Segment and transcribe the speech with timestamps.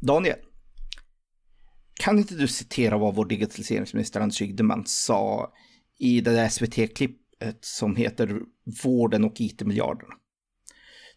[0.00, 0.38] Daniel,
[1.94, 5.52] kan inte du citera vad vår digitaliseringsminister Anders Ygeman sa
[5.98, 8.40] i det där SVT-klippet som heter
[8.84, 10.14] Vården och IT-miljarderna?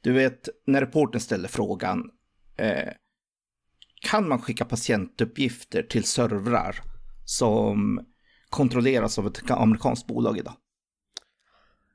[0.01, 2.11] Du vet, när reporten ställer frågan
[2.57, 2.93] eh,
[4.01, 6.75] kan man skicka patientuppgifter till servrar
[7.25, 8.05] som
[8.49, 10.55] kontrolleras av ett amerikanskt bolag idag?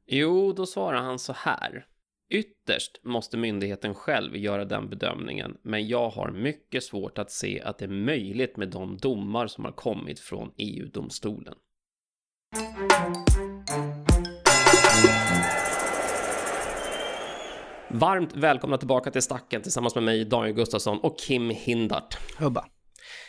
[0.06, 1.86] Jo, då svarar han så här.
[2.34, 7.79] Ytterst måste myndigheten själv göra den bedömningen, men jag har mycket svårt att se att
[7.79, 11.54] det är möjligt med de domar som har kommit från EU-domstolen.
[17.89, 22.18] Varmt välkomna tillbaka till Stacken tillsammans med mig, Daniel Gustafsson och Kim Hindart.
[22.39, 22.64] Hubba.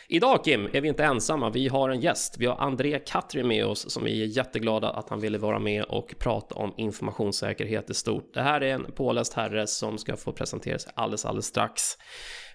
[0.08, 2.36] Idag Kim är vi inte ensamma, vi har en gäst.
[2.38, 5.84] Vi har André Katri med oss som vi är jätteglada att han ville vara med
[5.84, 8.34] och prata om informationssäkerhet i stort.
[8.34, 11.82] Det här är en påläst herre som ska få presentera sig alldeles, alldeles strax.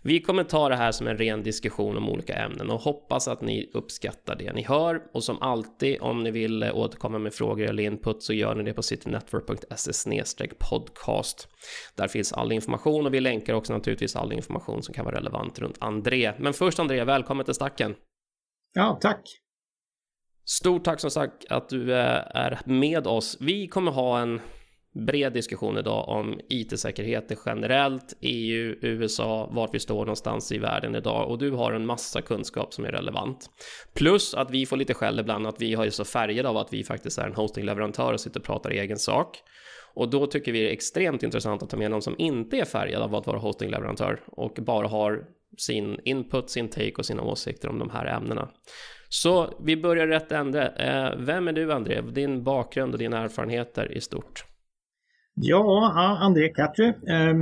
[0.03, 3.41] Vi kommer ta det här som en ren diskussion om olika ämnen och hoppas att
[3.41, 5.01] ni uppskattar det ni hör.
[5.13, 8.73] Och som alltid, om ni vill återkomma med frågor eller input så gör ni det
[8.73, 11.47] på citynetwork.se podcast.
[11.95, 15.59] Där finns all information och vi länkar också naturligtvis all information som kan vara relevant
[15.59, 16.33] runt André.
[16.39, 17.95] Men först André, välkommen till stacken.
[18.73, 19.21] Ja, tack.
[20.45, 23.37] Stort tack som sagt att du eh, är med oss.
[23.39, 24.41] Vi kommer ha en
[24.93, 31.29] bred diskussion idag om it-säkerhet generellt, EU, USA, vart vi står någonstans i världen idag
[31.29, 33.49] och du har en massa kunskap som är relevant.
[33.93, 36.73] Plus att vi får lite skäll ibland att vi har ju så färgade av att
[36.73, 39.37] vi faktiskt är en hostingleverantör och sitter och pratar egen sak.
[39.93, 42.65] Och då tycker vi det är extremt intressant att ta med någon som inte är
[42.65, 45.25] färgad av att vara hostingleverantör och bara har
[45.57, 48.49] sin input, sin take och sina åsikter om de här ämnena.
[49.09, 50.67] Så vi börjar rätt ände.
[50.67, 52.01] Eh, vem är du André?
[52.01, 54.45] Din bakgrund och dina erfarenheter i stort?
[55.33, 55.91] Ja,
[56.21, 57.33] André Katry eh,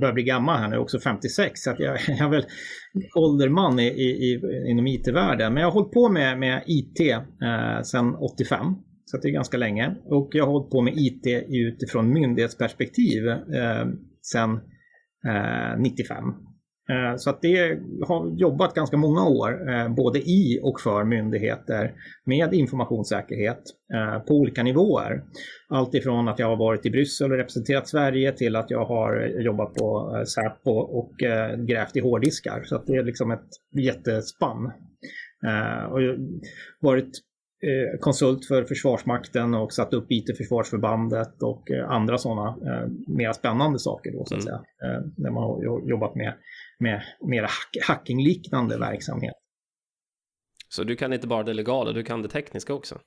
[0.00, 2.44] börjar bli gammal här nu, också 56, så att jag, jag är väl
[3.14, 4.40] ålderman i, i,
[4.70, 5.54] inom IT-världen.
[5.54, 8.66] Men jag har hållit på med, med IT eh, sedan 85,
[9.04, 9.96] så det är ganska länge.
[10.04, 13.86] Och jag har hållit på med IT utifrån myndighetsperspektiv eh,
[14.22, 14.60] sedan
[15.28, 16.24] eh, 95.
[16.90, 21.92] Eh, så att det har jobbat ganska många år, eh, både i och för myndigheter
[22.24, 23.62] med informationssäkerhet
[23.94, 25.22] eh, på olika nivåer.
[25.68, 29.40] Allt ifrån att jag har varit i Bryssel och representerat Sverige till att jag har
[29.40, 31.12] jobbat på Säpo och
[31.66, 32.62] grävt i hårddiskar.
[32.64, 33.48] Så att det är liksom ett
[33.78, 34.72] jättespann.
[35.90, 36.00] Och
[36.80, 37.10] varit
[38.00, 42.56] konsult för Försvarsmakten och satt upp IT-försvarsförbandet och andra sådana
[43.06, 44.42] mer spännande saker då så att mm.
[44.42, 44.60] säga.
[45.16, 46.34] När man har jobbat med
[46.80, 47.50] med mer
[47.86, 49.34] hackingliknande verksamhet.
[50.68, 53.00] Så du kan inte bara det legala, du kan det tekniska också?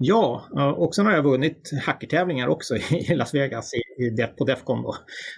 [0.00, 0.44] Ja,
[0.76, 4.96] och sen har jag vunnit hackertävlingar också i Las Vegas i, i, på Defcon då.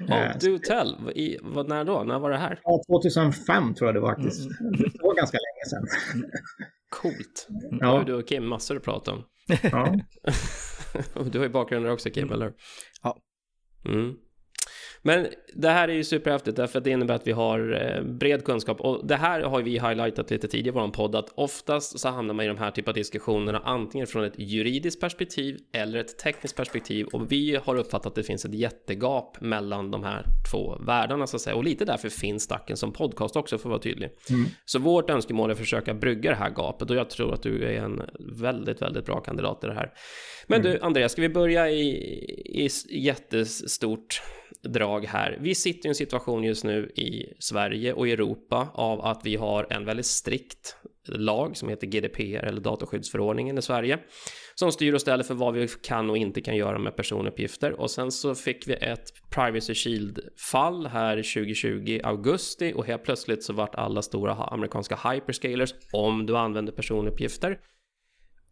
[0.08, 2.04] Oh, du tell, I, vad, när då?
[2.04, 2.60] När var det här?
[2.62, 4.40] Ja, 2005 tror jag det var faktiskt.
[4.60, 4.72] Mm.
[4.72, 5.86] Det var ganska länge sedan.
[6.88, 7.48] Coolt.
[7.80, 7.86] Ja.
[7.86, 9.24] har du och Kim massor att prata om.
[9.62, 9.98] Ja.
[11.32, 12.52] du har ju bakgrunder också Kim, eller
[13.02, 13.16] Ja.
[13.84, 14.14] Mm.
[15.02, 18.44] Men det här är ju superhäftigt därför att det innebär att vi har eh, bred
[18.44, 22.08] kunskap och det här har vi highlightat lite tidigare i vår podd att oftast så
[22.08, 26.18] hamnar man i de här typen av diskussionerna antingen från ett juridiskt perspektiv eller ett
[26.18, 30.78] tekniskt perspektiv och vi har uppfattat att det finns ett jättegap mellan de här två
[30.86, 33.82] världarna så att säga och lite därför finns Stacken som podcast också för att vara
[33.82, 34.10] tydlig.
[34.30, 34.46] Mm.
[34.64, 37.64] Så vårt önskemål är att försöka brygga det här gapet och jag tror att du
[37.64, 38.02] är en
[38.40, 39.92] väldigt, väldigt bra kandidat i det här.
[40.50, 40.72] Men mm.
[40.72, 41.88] du Andreas, ska vi börja i,
[42.64, 44.22] i jättestort
[44.62, 45.38] drag här.
[45.40, 49.66] Vi sitter i en situation just nu i Sverige och Europa av att vi har
[49.70, 50.76] en väldigt strikt
[51.08, 53.98] lag som heter GDPR eller dataskyddsförordningen i Sverige
[54.54, 57.90] som styr och ställer för vad vi kan och inte kan göra med personuppgifter och
[57.90, 63.52] sen så fick vi ett Privacy Shield fall här 2020 augusti och helt plötsligt så
[63.52, 67.58] vart alla stora amerikanska hyperscalers om du använder personuppgifter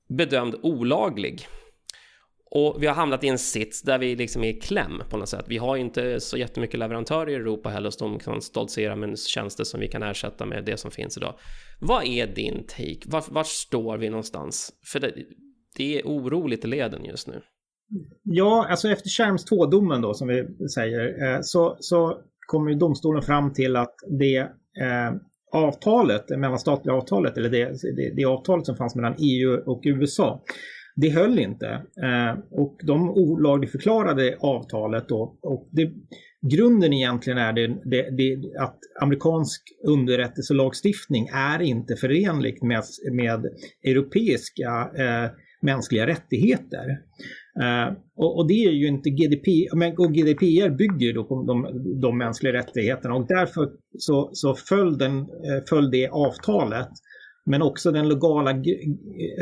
[0.08, 1.46] bedömd olaglig
[2.50, 5.28] och vi har hamnat i en sits där vi liksom är i kläm på något
[5.28, 5.44] sätt.
[5.48, 9.80] Vi har inte så jättemycket leverantörer i Europa heller som kan stoltsera med tjänster som
[9.80, 11.34] vi kan ersätta med det som finns idag.
[11.80, 13.00] Vad är din take?
[13.06, 14.72] Var, var står vi någonstans?
[14.92, 15.14] För det,
[15.76, 17.40] det är oroligt i leden just nu.
[18.22, 23.52] Ja, alltså efter Charms 2-domen då som vi säger eh, så, så kommer domstolen fram
[23.52, 25.14] till att det eh,
[25.52, 27.64] avtalet, mellanstatliga avtalet, eller det,
[27.96, 30.42] det, det avtalet som fanns mellan EU och USA
[31.00, 31.66] det höll inte.
[32.02, 35.38] Eh, och de olagligförklarade avtalet då.
[35.42, 35.90] Och det,
[36.50, 43.46] grunden egentligen är det, det, det, att amerikansk underrättelselagstiftning är inte förenligt med, med
[43.84, 45.30] europeiska eh,
[45.62, 46.86] mänskliga rättigheter.
[47.62, 51.84] Eh, och, och, det är ju inte GDP, men, och GDPR bygger då på de,
[52.00, 56.88] de mänskliga rättigheterna och därför så, så föll, den, eh, föll det avtalet
[57.48, 58.62] men också den legala,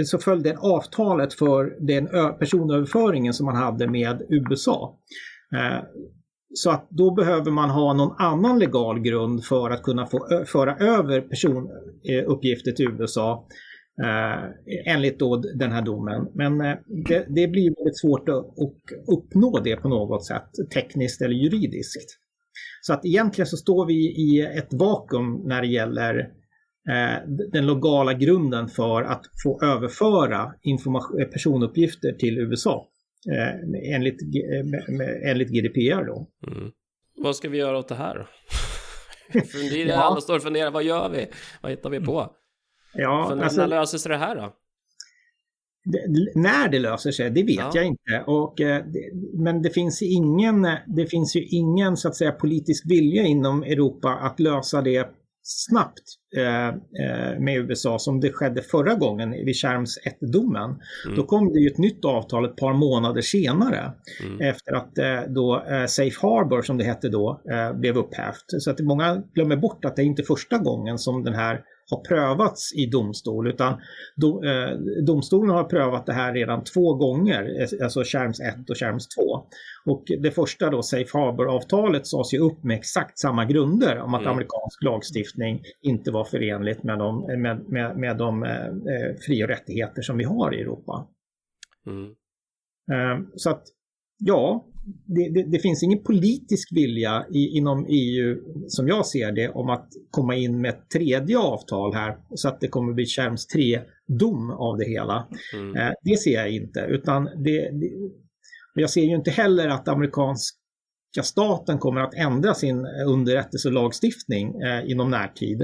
[0.04, 2.08] så följde avtalet för den
[2.38, 4.98] personöverföringen som man hade med USA.
[5.54, 5.84] Eh,
[6.54, 10.76] så att då behöver man ha någon annan legal grund för att kunna få föra
[10.76, 13.48] över personuppgifter eh, till USA
[14.04, 16.28] eh, enligt då den här domen.
[16.34, 16.76] Men eh,
[17.08, 22.18] det, det blir väldigt svårt att, att uppnå det på något sätt, tekniskt eller juridiskt.
[22.82, 26.45] Så att egentligen så står vi i ett vakuum när det gäller Eh,
[27.52, 30.52] den legala grunden för att få överföra
[31.20, 32.88] eh, personuppgifter till USA
[33.32, 34.20] eh, enligt,
[35.24, 36.06] enligt GDPR.
[36.06, 36.28] Då.
[36.46, 36.70] Mm.
[37.16, 38.28] Vad ska vi göra åt det här
[39.32, 39.94] det är ja.
[39.94, 41.26] alla står och funderar, vad gör vi?
[41.62, 42.30] Vad hittar vi på?
[42.94, 44.54] Ja, För alltså, när löser sig det här då?
[45.84, 47.70] Det, när det löser sig, det vet ja.
[47.74, 48.24] jag inte.
[48.26, 52.90] Och, eh, det, men det finns, ingen, det finns ju ingen så att säga, politisk
[52.90, 55.10] vilja inom Europa att lösa det
[55.46, 56.02] snabbt
[56.36, 60.70] eh, eh, med USA som det skedde förra gången vid Charms 1-domen.
[61.04, 61.16] Mm.
[61.16, 63.92] Då kom det ju ett nytt avtal ett par månader senare
[64.24, 64.40] mm.
[64.40, 67.40] efter att eh, då Safe Harbor som det hette då
[67.74, 68.44] blev upphävt.
[68.46, 71.60] Så att många glömmer bort att det är inte första gången som den här
[71.90, 73.80] har prövats i domstol utan
[74.16, 74.70] do, eh,
[75.06, 79.22] domstolen har prövat det här redan två gånger, eh, alltså Charms 1 och Charms 2.
[79.86, 84.20] Och det första då, Safe Harbor-avtalet sades ju upp med exakt samma grunder om att
[84.20, 84.32] mm.
[84.32, 89.48] amerikansk lagstiftning inte var förenligt med de, med, med, med de eh, eh fri och
[89.48, 91.06] rättigheter som vi har i Europa.
[91.86, 92.14] Mm.
[92.92, 93.62] Eh, så att
[94.18, 94.66] ja,
[95.06, 98.36] det, det, det, finns ingen politisk vilja i, inom EU
[98.68, 102.60] som jag ser det om att komma in med ett tredje avtal här så att
[102.60, 105.28] det kommer bli Charms 3-dom av det hela.
[105.54, 105.76] Mm.
[105.76, 107.90] Eh, det ser jag inte utan det, det,
[108.74, 115.10] jag ser ju inte heller att amerikanska staten kommer att ändra sin underrättelselagstiftning eh, inom
[115.10, 115.62] närtid.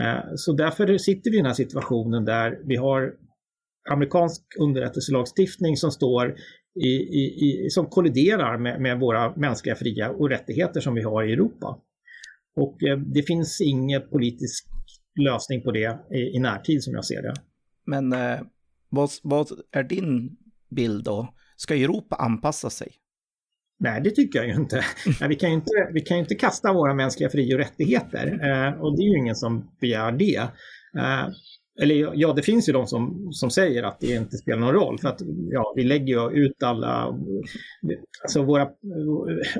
[0.00, 3.12] Eh, så därför sitter vi i den här situationen där vi har
[3.90, 6.34] amerikansk underrättelselagstiftning som står
[6.86, 11.32] i, i, som kolliderar med, med, våra mänskliga fria och rättigheter som vi har i
[11.32, 11.78] Europa.
[12.56, 14.66] Och eh, det finns ingen politisk
[15.20, 17.34] lösning på det i, i närtid som jag ser det.
[17.86, 18.40] Men eh,
[18.88, 20.36] vad, vad är din
[20.70, 21.34] bild då?
[21.56, 22.92] Ska Europa anpassa sig?
[23.80, 24.84] Nej, det tycker jag ju inte.
[25.28, 28.80] vi, kan ju inte vi kan ju inte kasta våra mänskliga fri och rättigheter eh,
[28.80, 30.36] och det är ju ingen som begär det.
[30.98, 31.28] Eh,
[31.82, 34.98] eller ja, det finns ju de som, som säger att det inte spelar någon roll
[34.98, 37.18] för att ja, vi lägger ju ut alla,
[38.22, 38.68] alltså våra,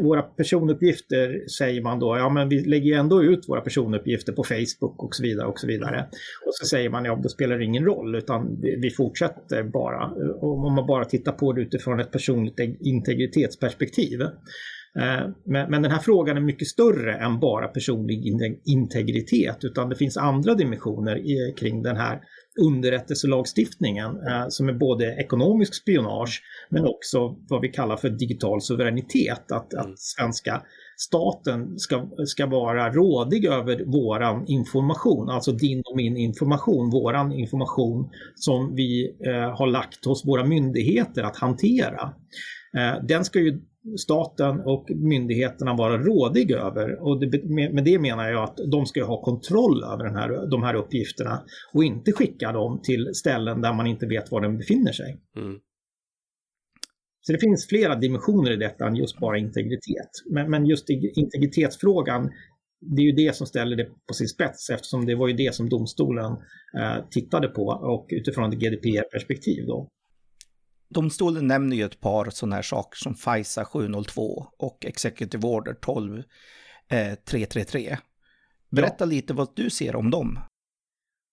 [0.00, 4.44] våra personuppgifter säger man då, ja men vi lägger ju ändå ut våra personuppgifter på
[4.44, 6.06] Facebook och så vidare och så vidare.
[6.46, 10.10] Och så säger man, ja då spelar det ingen roll utan vi fortsätter bara.
[10.40, 14.22] Om man bara tittar på det utifrån ett personligt integritetsperspektiv.
[14.96, 18.26] Eh, men, den här frågan är mycket större än bara personlig
[18.64, 21.20] integritet utan det finns andra dimensioner
[21.56, 22.20] kring den här
[22.60, 29.52] underrättelselagstiftningen eh, som är både ekonomisk spionage men också vad vi kallar för digital suveränitet.
[29.52, 29.94] Att, att mm.
[29.96, 30.62] svenska
[30.96, 38.10] staten ska, ska vara rådig över våran information, alltså din och min information, våran information
[38.34, 42.14] som vi eh, har lagt hos våra myndigheter att hantera.
[42.76, 43.60] Eh, den ska ju
[43.96, 47.02] staten och myndigheterna vara rådig över.
[47.02, 50.62] Och det, med det menar jag att de ska ha kontroll över den här, de
[50.62, 51.42] här uppgifterna
[51.72, 55.18] och inte skicka dem till ställen där man inte vet var de befinner sig.
[55.36, 55.58] Mm.
[57.20, 60.10] Så det finns flera dimensioner i detta än just bara integritet.
[60.30, 62.30] Men, men just integritetsfrågan,
[62.80, 65.54] det är ju det som ställer det på sin spets eftersom det var ju det
[65.54, 66.32] som domstolen
[66.78, 69.88] eh, tittade på och utifrån ett GDPR-perspektiv då.
[70.88, 76.22] Domstolen nämner ju ett par sådana här saker som FISA 702 och Executive Order 12
[76.88, 77.96] eh, 333.
[78.70, 79.06] Berätta ja.
[79.06, 80.38] lite vad du ser om dem.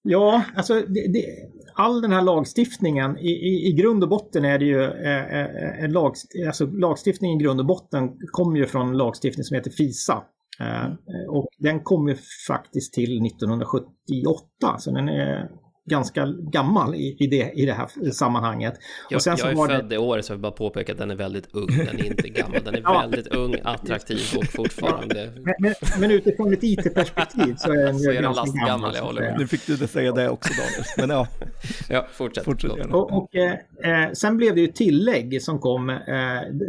[0.07, 1.25] Ja, alltså det, det,
[1.73, 5.83] all den här lagstiftningen, i, i, i grund och botten är det ju eh, eh,
[5.83, 6.13] en lag,
[6.47, 10.23] alltså lagstiftning i grund och botten kommer ju från lagstiftning som heter FISA.
[10.59, 10.91] Eh,
[11.29, 12.15] och den kom ju
[12.47, 14.45] faktiskt till 1978,
[14.79, 15.49] så den är
[15.85, 18.73] ganska gammal i, i, det, i det här sammanhanget.
[19.09, 19.95] Jag, och sen jag är född det...
[19.95, 22.29] i år så jag vill bara påpeka att den är väldigt ung, den är inte
[22.29, 22.99] gammal, den är ja.
[23.01, 25.31] väldigt ung, attraktiv och fortfarande...
[25.35, 28.67] Men, men, men utifrån ett IT-perspektiv så är den ju ganska gammal.
[28.67, 29.35] gammal jag håller med.
[29.39, 31.27] Nu fick du säga det också Daniel, men ja.
[31.89, 32.45] ja, fortsätt.
[32.45, 35.95] fortsätt och, och eh, eh, sen blev det ju tillägg som kom, eh,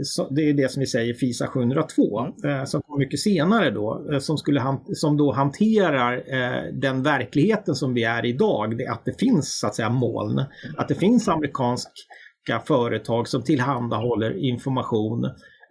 [0.02, 2.58] så, det är det som vi säger FISA 702, mm.
[2.58, 7.74] eh, som kom mycket senare då, eh, som, skulle som då hanterar eh, den verkligheten
[7.74, 10.44] som vi är idag, det att det finns så att säga moln.
[10.76, 15.24] Att det finns amerikanska företag som tillhandahåller information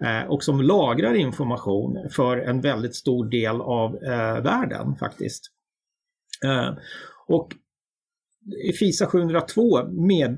[0.03, 5.43] eh, och som lagrar information för en väldigt stor del av eh, världen faktiskt.
[6.45, 6.73] Eh,
[7.27, 7.49] och
[8.79, 10.37] FISA 702 med,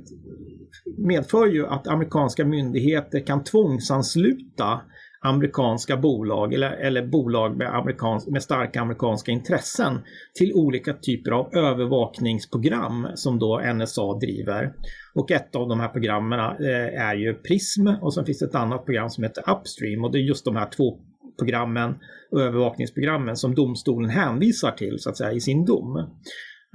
[0.98, 4.82] medför ju att amerikanska myndigheter kan tvångsansluta
[5.19, 10.00] amerikanska bolag eller, eller bolag med, amerikans, med starka amerikanska intressen
[10.38, 14.74] till olika typer av övervakningsprogram som då NSA driver.
[15.15, 18.55] Och ett av de här programmen eh, är ju PRISM och sen finns det ett
[18.55, 20.97] annat program som heter Upstream och det är just de här två
[21.39, 21.95] programmen
[22.31, 25.97] och övervakningsprogrammen som domstolen hänvisar till så att säga i sin dom.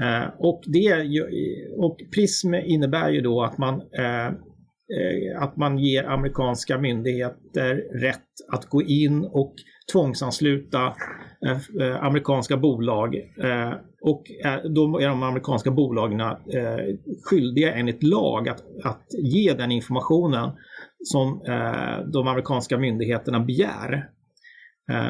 [0.03, 1.05] Eh, och, det,
[1.77, 4.33] och PRISM innebär ju då att man eh, Eh,
[4.91, 9.55] Eh, att man ger amerikanska myndigheter rätt att gå in och
[9.93, 10.95] tvångsansluta
[11.47, 13.17] eh, eh, amerikanska bolag.
[14.03, 14.23] Och
[14.75, 16.21] då är de amerikanska bolagen
[17.25, 20.51] skyldiga enligt lag att, att ge den informationen
[21.05, 21.41] som
[22.13, 24.09] de amerikanska myndigheterna begär.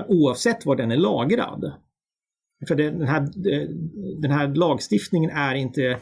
[0.08, 1.72] Oavsett var den är lagrad.
[2.68, 3.28] För den här,
[4.22, 5.98] den här lagstiftningen är inte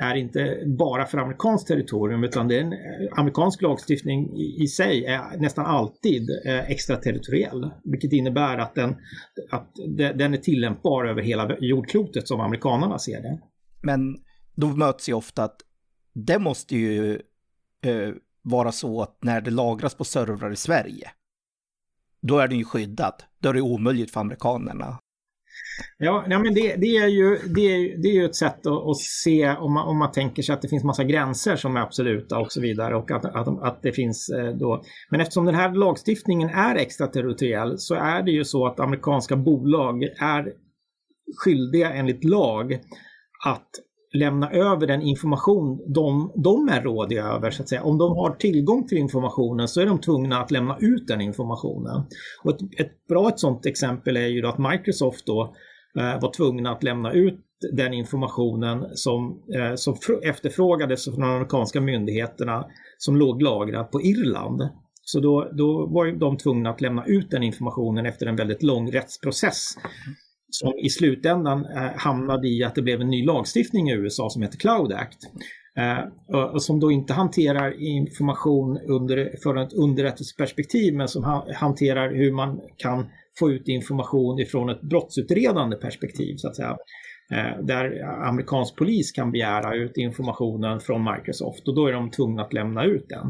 [0.00, 4.66] är inte bara för amerikanskt territorium utan det är en eh, amerikansk lagstiftning i, i
[4.66, 7.70] sig är nästan alltid eh, extraterritoriell.
[7.84, 8.96] Vilket innebär att, den,
[9.50, 13.40] att den är tillämpbar över hela jordklotet som amerikanerna ser det.
[13.82, 14.16] Men
[14.54, 15.60] då möts ju ofta att
[16.14, 17.14] det måste ju
[17.84, 18.10] eh,
[18.42, 21.10] vara så att när det lagras på servrar i Sverige,
[22.22, 23.14] då är den ju skyddad.
[23.38, 24.98] Då är det omöjligt för amerikanerna
[25.98, 28.88] Ja, ja men det, det, är ju, det, är, det är ju ett sätt att,
[28.88, 31.80] att, se om man, om man tänker sig att det finns massa gränser som är
[31.80, 32.96] absoluta och så vidare.
[32.96, 34.82] Och att, att, att det finns eh, då.
[35.10, 40.02] Men eftersom den här lagstiftningen är extraterritoriell så är det ju så att amerikanska bolag
[40.20, 40.52] är
[41.44, 42.72] skyldiga enligt lag
[43.46, 43.70] att
[44.12, 47.50] lämna över den information de, de är rådiga över.
[47.50, 47.82] Så att säga.
[47.82, 52.06] Om de har tillgång till informationen så är de tvungna att lämna ut den informationen.
[52.44, 55.50] Och ett, ett bra ett sådant exempel är ju att Microsoft då eh,
[55.98, 57.40] Eh, var tvungna att lämna ut
[57.72, 62.66] den informationen som, eh, som efterfrågades från de amerikanska myndigheterna
[62.98, 64.68] som låg lagrad på Irland.
[65.02, 68.92] Så då, då var de tvungna att lämna ut den informationen efter en väldigt lång
[68.92, 69.74] rättsprocess
[70.50, 74.42] som i slutändan eh, hamnade i att det blev en ny lagstiftning i USA som
[74.42, 75.18] heter Cloud Act.
[75.76, 75.98] Eh,
[76.52, 82.60] och som då inte hanterar information under, från ett underrättelseperspektiv men som hanterar hur man
[82.76, 83.06] kan
[83.40, 86.76] få ut information ifrån ett brottsutredande perspektiv så att säga.
[87.32, 92.42] Eh, där amerikansk polis kan begära ut informationen från Microsoft och då är de tvungna
[92.42, 93.26] att lämna ut den.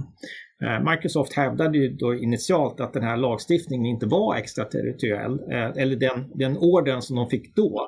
[0.63, 5.97] Eh, Microsoft hävdade ju då initialt att den här lagstiftningen inte var extraterritoriell, eh, eller
[5.97, 7.87] den, den orden som de fick då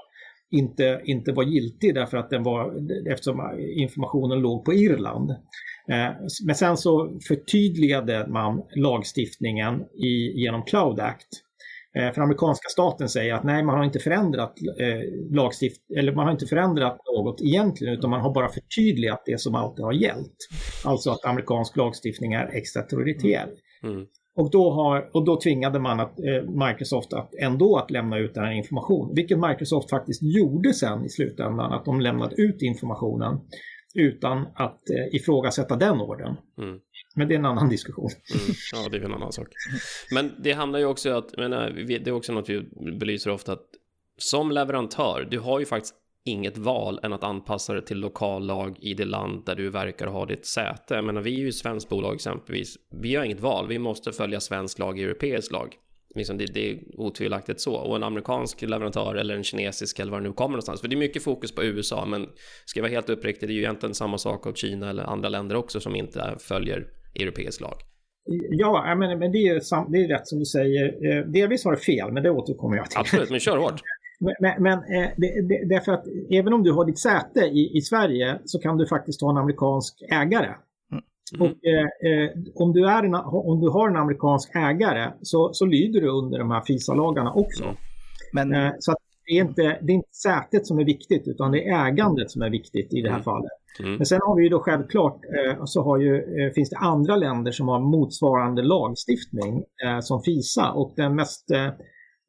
[0.50, 2.74] inte, inte var giltig därför att den var,
[3.10, 5.30] eftersom informationen låg på Irland.
[6.46, 11.28] Men sen så förtydligade man lagstiftningen i, genom Cloud Act
[12.14, 16.32] för amerikanska staten säger att nej, man har inte förändrat eh, lagstift eller man har
[16.32, 20.36] inte förändrat något egentligen, utan man har bara förtydligat det som alltid har gällt.
[20.84, 23.50] Alltså att amerikansk lagstiftning är extraterritoriell.
[23.82, 23.94] Mm.
[23.94, 24.06] mm.
[24.34, 28.34] Och, då har, och då tvingade man att, eh, Microsoft att ändå att lämna ut
[28.34, 33.40] den här informationen, vilket Microsoft faktiskt gjorde sen i slutändan, att de lämnade ut informationen
[33.94, 36.36] utan att eh, ifrågasätta den orden.
[36.58, 36.78] Mm.
[37.14, 38.10] Men det är en annan diskussion.
[38.34, 39.48] Mm, ja, det är en annan sak.
[40.10, 42.62] Men det handlar ju också om att, menar, eh, det är också något vi
[42.98, 43.66] belyser ofta, att
[44.18, 48.78] som leverantör, du har ju faktiskt inget val än att anpassa det till lokal lag
[48.80, 50.94] i det land där du verkar ha ditt säte.
[50.94, 52.76] Jag menar, vi är ju ett svenskt bolag exempelvis.
[52.90, 55.76] Vi har inget val, vi måste följa svensk lag, europeisk lag.
[56.14, 57.74] Liksom det, det, är otvivelaktigt så.
[57.74, 60.80] Och en amerikansk leverantör eller en kinesisk eller var det nu kommer någonstans.
[60.80, 62.28] För det är mycket fokus på USA, men
[62.64, 65.28] ska jag vara helt uppriktig, det är ju egentligen samma sak av Kina eller andra
[65.28, 67.74] länder också som inte följer europeisk lag.
[68.50, 70.84] Ja, men, men det, är, det är rätt som du säger.
[70.86, 72.98] Eh, delvis har det fel, men det återkommer jag till.
[72.98, 73.80] Absolut, men kör hårt.
[74.40, 77.80] Men, men eh, det, det, därför att även om du har ditt säte i, i
[77.80, 80.54] Sverige så kan du faktiskt ha en amerikansk ägare.
[81.34, 81.42] Mm.
[81.42, 85.66] Och eh, eh, om, du är en, om du har en amerikansk ägare så, så
[85.66, 87.64] lyder du under de här FISA-lagarna också.
[87.64, 87.76] Mm.
[88.32, 88.54] Men...
[88.54, 88.94] Eh, så
[89.26, 92.42] det, är inte, det är inte sätet som är viktigt utan det är ägandet som
[92.42, 93.24] är viktigt i det här mm.
[93.24, 93.52] fallet.
[93.80, 93.96] Mm.
[93.96, 97.16] Men sen har vi ju då självklart eh, så har ju, eh, finns det andra
[97.16, 101.50] länder som har motsvarande lagstiftning eh, som FISA och den mest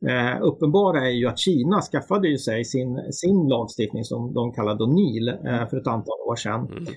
[0.08, 4.88] eh, uppenbara är ju att Kina skaffade ju sig sin, sin lagstiftning som de kallade
[4.88, 6.68] NIL eh, för ett antal år sedan.
[6.68, 6.94] Mm.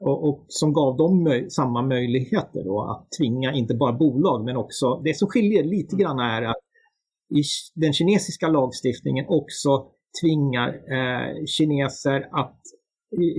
[0.00, 4.56] Och, och, som gav dem möj samma möjligheter då att tvinga inte bara bolag men
[4.56, 6.56] också, det som skiljer lite grann är att
[7.34, 7.42] i
[7.74, 9.86] den kinesiska lagstiftningen också
[10.22, 10.72] tvingar
[11.46, 12.60] kineser att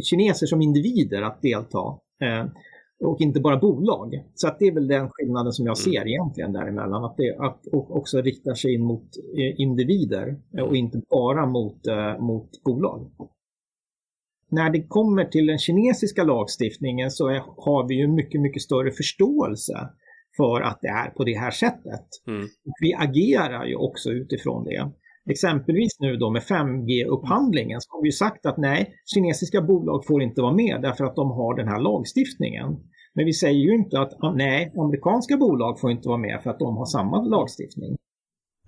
[0.03, 1.99] kineser som individer att delta.
[2.21, 2.45] Eh,
[2.99, 4.23] och inte bara bolag.
[4.35, 7.03] Så att det är väl den skillnaden som jag ser egentligen däremellan.
[7.03, 12.19] Att det att också riktar sig in mot eh, individer och inte bara mot, eh,
[12.19, 13.11] mot bolag.
[14.49, 18.91] När det kommer till den kinesiska lagstiftningen så är, har vi ju mycket, mycket större
[18.91, 19.89] förståelse
[20.37, 22.05] för att det är på det här sättet.
[22.27, 22.43] Mm.
[22.43, 24.91] Och vi agerar ju också utifrån det.
[25.29, 30.41] Exempelvis nu då med 5G-upphandlingen så har vi sagt att nej, kinesiska bolag får inte
[30.41, 32.67] vara med därför att de har den här lagstiftningen.
[33.15, 36.59] Men vi säger ju inte att nej, amerikanska bolag får inte vara med för att
[36.59, 37.97] de har samma lagstiftning.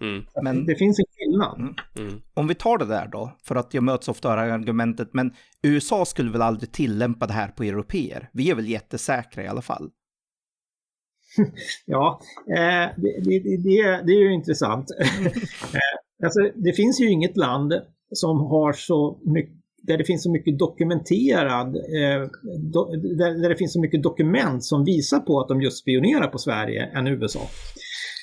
[0.01, 0.25] Mm.
[0.43, 1.59] Men det finns en skillnad.
[1.59, 1.75] Mm.
[1.99, 2.21] Mm.
[2.33, 5.33] Om vi tar det där då, för att jag möts ofta av argumentet, men
[5.63, 8.29] USA skulle väl aldrig tillämpa det här på europeer?
[8.33, 9.89] Vi är väl jättesäkra i alla fall?
[11.85, 14.85] ja, eh, det, det, det, det, är ju intressant.
[16.23, 17.73] Alltså, det finns ju inget land
[18.11, 19.55] som har så mycket
[19.87, 22.27] där det finns så mycket dokumenterad, eh,
[22.73, 22.85] do,
[23.17, 26.37] där, där, det finns så mycket dokument som visar på att de just spionerar på
[26.37, 27.39] Sverige än USA.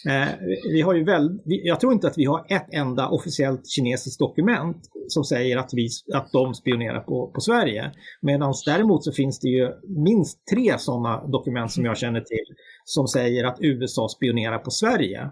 [0.08, 0.28] Eh,
[0.72, 4.76] vi har ju väl, jag tror inte att vi har ett enda officiellt kinesiskt dokument
[5.08, 7.90] som säger att, vi, att de spionerar på, på Sverige.
[8.22, 9.70] Medan däremot så finns det ju
[10.04, 15.30] minst tre sådana dokument som jag känner till som säger att USA spionerar på Sverige.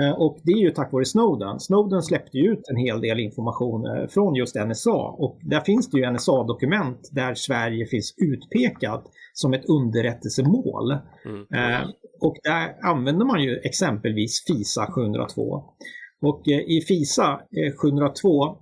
[0.00, 1.60] Eh, och det är ju tack vare Snowden.
[1.60, 5.98] Snowden släppte ut en hel del information eh, från just NSA och där finns det
[5.98, 10.96] ju NSA-dokument där Sverige finns utpekat som ett underrättelsemål.
[11.24, 11.40] Mm.
[11.40, 11.88] Eh,
[12.20, 15.64] och där använder man ju exempelvis FISA 702.
[16.22, 17.40] Och i FISA
[17.82, 18.56] 702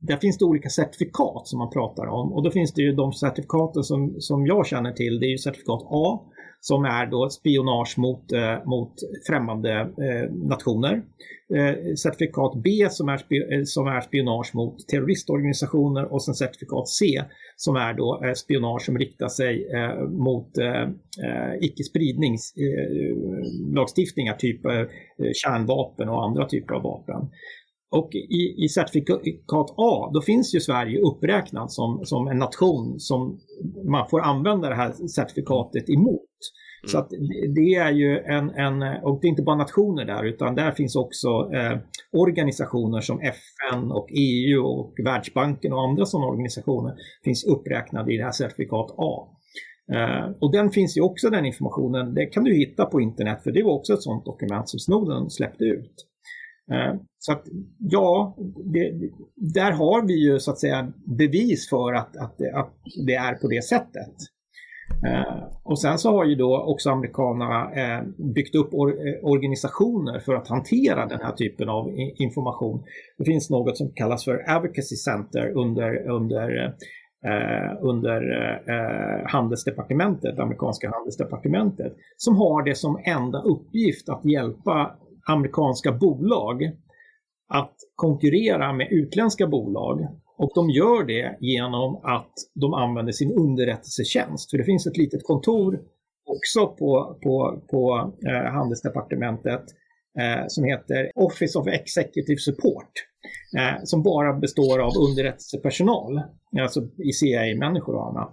[0.00, 3.12] där finns det olika certifikat som man pratar om och då finns det ju de
[3.12, 5.20] certifikaten som, som jag känner till.
[5.20, 6.20] Det är ju certifikat A
[6.60, 8.94] som är då spionage mot, eh, mot
[9.28, 11.02] främmande eh, nationer.
[11.56, 17.22] Eh, certifikat B som är, eh, som är spionage mot terroristorganisationer och sen certifikat C
[17.56, 20.82] som är då eh, spionage som riktar sig eh, mot eh,
[21.24, 24.60] eh, icke-spridningslagstiftningar, typ
[25.34, 27.30] kärnvapen och andra typer av vapen.
[27.90, 33.40] Och i, i certifikat A, då finns ju Sverige uppräknat som, som en nation som
[33.90, 36.28] man får använda det här certifikatet emot.
[36.82, 36.88] Mm.
[36.88, 37.10] Så att
[37.54, 40.96] det är ju en, en, och det är inte bara nationer där utan där finns
[40.96, 41.78] också eh,
[42.12, 48.24] organisationer som FN och EU och Världsbanken och andra sådana organisationer finns uppräknade i det
[48.24, 49.28] här certifikat A.
[49.92, 53.52] Eh, och den finns ju också den informationen, det kan du hitta på internet för
[53.52, 55.94] det var också ett sådant dokument som Snowden släppte ut.
[56.72, 57.44] Eh, så att
[57.78, 58.92] ja, det,
[59.36, 62.74] där har vi ju så att säga bevis för att, att, att
[63.06, 64.14] det är på det sättet.
[65.06, 68.04] Eh, och sen så har ju då också amerikanerna eh,
[68.34, 68.78] byggt upp eh,
[69.22, 72.84] organisationer för att hantera den här typen av information.
[73.18, 76.74] Det finns något som kallas för Advocacy Center under, under
[77.24, 78.20] Eh, under
[78.68, 84.96] eh, handelsdepartementet, amerikanska handelsdepartementet, som har det som enda uppgift att hjälpa
[85.28, 86.62] amerikanska bolag
[87.48, 90.06] att konkurrera med utländska bolag.
[90.38, 94.50] Och de gör det genom att de använder sin underrättelsetjänst.
[94.50, 95.80] För det finns ett litet kontor
[96.26, 99.64] också på, på, på eh, Handelsdepartementet
[100.18, 102.92] eh, som heter Office of Executive Support.
[103.58, 106.22] Eh, som bara består av underrättelsepersonal,
[106.60, 108.32] alltså i CIA-människor och annat.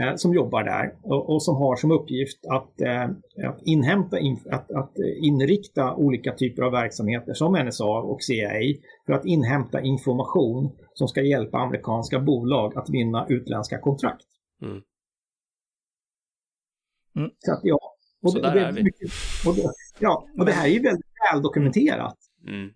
[0.00, 3.04] Eh, som jobbar där och, och, som har som uppgift att, eh,
[3.48, 8.74] att inhämta, in, att, att, inrikta olika typer av verksamheter som NSA och CIA
[9.06, 14.26] för att inhämta information som ska hjälpa amerikanska bolag att vinna utländska kontrakt.
[14.62, 14.82] Mm.
[17.16, 17.30] Mm.
[17.38, 17.78] Så att ja,
[18.22, 18.82] och Så det, där är vi.
[18.82, 19.10] Mycket,
[19.46, 19.62] och det,
[19.98, 22.16] ja, och det här är ju väldigt väl dokumenterat.
[22.46, 22.70] Mm.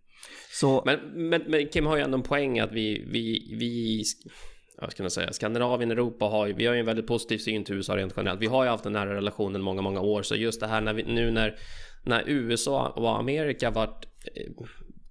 [0.52, 0.82] Så...
[0.86, 4.04] Men, men, men, Kim har ju ändå en poäng att vi, vi, vi
[4.82, 7.74] jag ska säga, Skandinavien, Europa har ju, vi har ju en väldigt positiv syn till
[7.74, 8.40] USA rent generellt.
[8.40, 10.94] Vi har ju haft den här relationen många, många år, så just det här när
[10.94, 11.56] vi, nu när,
[12.02, 14.52] när USA och Amerika varit eh,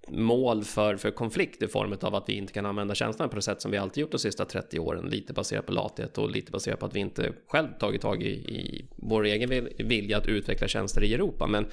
[0.08, 3.42] mål för, för konflikt i form av att vi inte kan använda tjänsterna på det
[3.42, 5.04] sätt som vi alltid gjort de sista 30 åren.
[5.04, 8.30] Lite baserat på lathet och lite baserat på att vi inte själv tagit tag i,
[8.30, 11.46] i vår egen vilja att utveckla tjänster i Europa.
[11.46, 11.66] Men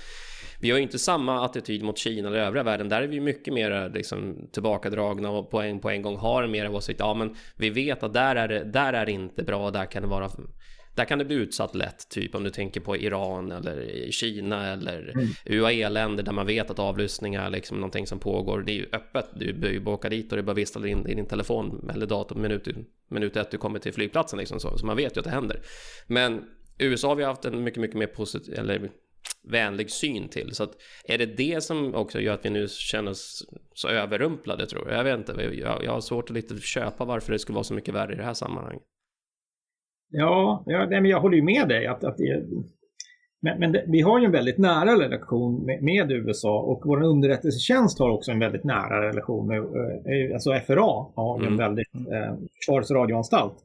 [0.62, 2.90] vi har ju inte samma attityd mot Kina eller övriga världen.
[2.90, 6.52] Där är vi mycket mer liksom, tillbakadragna och på en, på en gång har en
[6.52, 7.00] mer åsikt.
[7.00, 9.72] Ja, men vi vet att där är det, där är det inte bra.
[9.72, 10.30] Där kan det vara
[11.00, 15.14] där kan det bli utsatt lätt, typ om du tänker på Iran eller Kina eller
[15.16, 15.28] mm.
[15.46, 18.62] UAE-länder där man vet att avlyssning är liksom någonting som pågår.
[18.62, 21.08] Det är ju öppet, du behöver ju åka dit och det är bara vissla in
[21.08, 22.68] i din telefon eller dator minut,
[23.10, 25.62] minut ett du kommer till flygplatsen liksom så, så man vet ju att det händer.
[26.08, 26.44] Men
[26.78, 28.90] USA har vi haft en mycket, mycket mer positiv, eller
[29.44, 30.56] vänlig syn till.
[30.56, 30.72] Så att
[31.04, 35.00] är det det som också gör att vi nu känner oss så överrumplade tror jag?
[35.00, 37.74] Jag vet inte, jag, jag har svårt att lite köpa varför det skulle vara så
[37.74, 38.84] mycket värre i det här sammanhanget.
[40.10, 41.88] Ja, ja nej, men jag håller ju med dig.
[41.88, 42.44] att, att det,
[43.42, 47.04] men, men det, vi har ju en väldigt nära relation med, med, USA och vår
[47.04, 51.66] underrättelsetjänst har också en väldigt nära relation med, eh, alltså FRA har ju en mm.
[51.66, 53.56] väldigt, eh, Försvarets radioanstalt,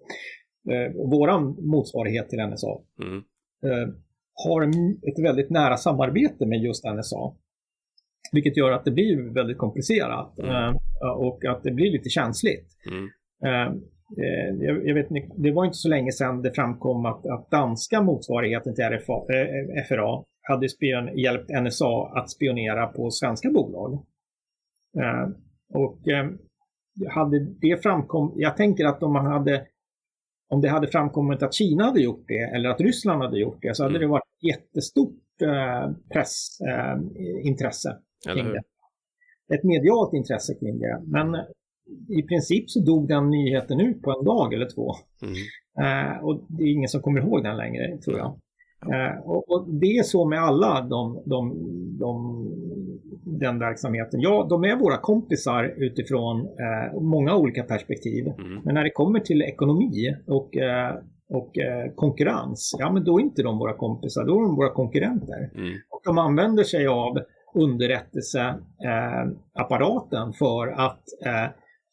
[0.70, 3.16] eh, våran motsvarighet till NSA, mm.
[3.66, 3.94] eh,
[4.44, 4.62] har
[5.08, 7.32] ett väldigt nära samarbete med just NSA.
[8.32, 10.50] Vilket gör att det blir väldigt komplicerat mm.
[10.50, 12.68] eh, och att det blir lite känsligt.
[12.90, 13.08] Mm.
[14.16, 18.74] Eh, jag, vet, det var inte så länge sedan det framkom att, att danska motsvarigheten
[18.74, 23.92] till RFA, eh, FRA hade spion, hjälpt NSA att spionera på svenska bolag.
[24.98, 25.28] Eh,
[25.74, 25.98] och
[27.08, 29.66] hade det framkommit, jag tänker att om man hade
[30.48, 33.76] om det hade framkommit att Kina hade gjort det eller att Ryssland hade gjort det
[33.76, 34.00] så hade mm.
[34.00, 35.14] det varit jättestort
[36.12, 37.98] pressintresse
[38.32, 38.62] kring det.
[39.54, 41.02] Ett medialt intresse kring det.
[41.06, 41.36] Men
[42.08, 44.92] i princip så dog den nyheten ut på en dag eller två.
[45.22, 45.34] Mm.
[45.80, 48.38] Eh, och det är ingen som kommer ihåg den längre, tror jag.
[48.92, 51.54] Eh, och, och, det är så med alla de, de,
[51.98, 52.46] de,
[53.24, 54.20] den verksamheten.
[54.20, 58.26] Ja, de är våra kompisar utifrån eh, många olika perspektiv.
[58.26, 58.60] Mm.
[58.64, 60.94] Men när det kommer till ekonomi och, eh,
[61.28, 64.70] och eh, konkurrens, ja men då är inte de våra kompisar, då är de våra
[64.70, 65.50] konkurrenter.
[65.54, 65.74] Mm.
[65.90, 67.18] Och de använder sig av
[67.54, 71.02] underrättelseapparaten för att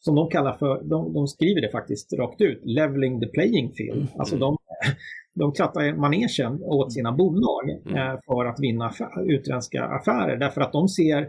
[0.04, 3.96] som de kallar för, de, de, skriver det faktiskt rakt ut, leveling the playing field.
[3.96, 4.08] Mm.
[4.16, 4.56] Alltså de,
[5.34, 7.96] de krattar manegen åt sina bolag mm.
[7.96, 11.28] eh, för att vinna affär, utländska affärer därför att de ser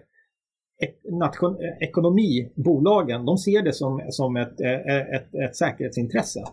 [1.12, 6.44] nation, ekonomibolagen, de ser det som, som ett, eh, ett, ett säkerhetsintresse.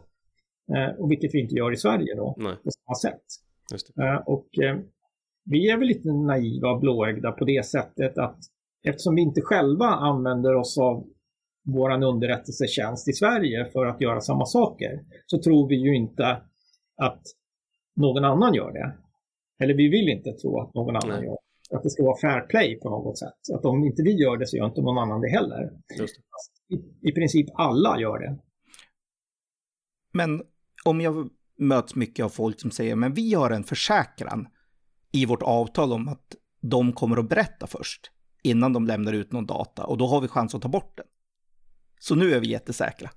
[0.77, 2.57] Eh, och vilket vi inte gör i Sverige då, Nej.
[2.65, 3.23] på samma sätt.
[4.03, 4.79] Eh, och eh,
[5.45, 8.39] vi är väl lite naiva och blåögda på det sättet att
[8.83, 11.05] eftersom vi inte själva använder oss av
[11.62, 16.42] vår underrättelsetjänst i Sverige för att göra samma saker så tror vi ju inte
[16.96, 17.23] att
[17.96, 18.96] någon annan gör det.
[19.64, 21.25] Eller vi vill inte tro att någon annan Nej.
[21.25, 21.37] gör
[21.70, 21.77] det.
[21.77, 23.55] Att det ska vara fair play på något sätt.
[23.55, 25.70] Att om inte vi gör det så gör inte någon annan det heller.
[25.99, 26.75] Det.
[26.75, 28.38] I, I princip alla gör det.
[30.12, 30.42] Men
[30.85, 34.49] om jag möts mycket av folk som säger men vi har en försäkran
[35.12, 38.11] i vårt avtal om att de kommer att berätta först
[38.42, 41.07] innan de lämnar ut någon data och då har vi chans att ta bort den.
[42.03, 43.11] Så nu är vi jättesäkra.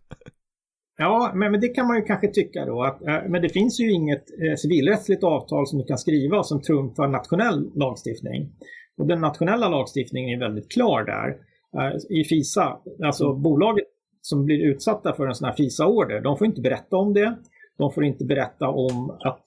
[0.98, 2.84] Ja, men, men det kan man ju kanske tycka då.
[2.84, 6.62] Att, eh, men det finns ju inget eh, civilrättsligt avtal som du kan skriva som
[6.62, 8.52] trumfar nationell lagstiftning.
[8.98, 11.30] Och den nationella lagstiftningen är väldigt klar där.
[11.80, 13.42] Eh, I FISA, alltså mm.
[13.42, 13.86] bolaget
[14.22, 17.38] som blir utsatta för en sån här FISA-order, de får inte berätta om det.
[17.78, 19.44] De får inte berätta om att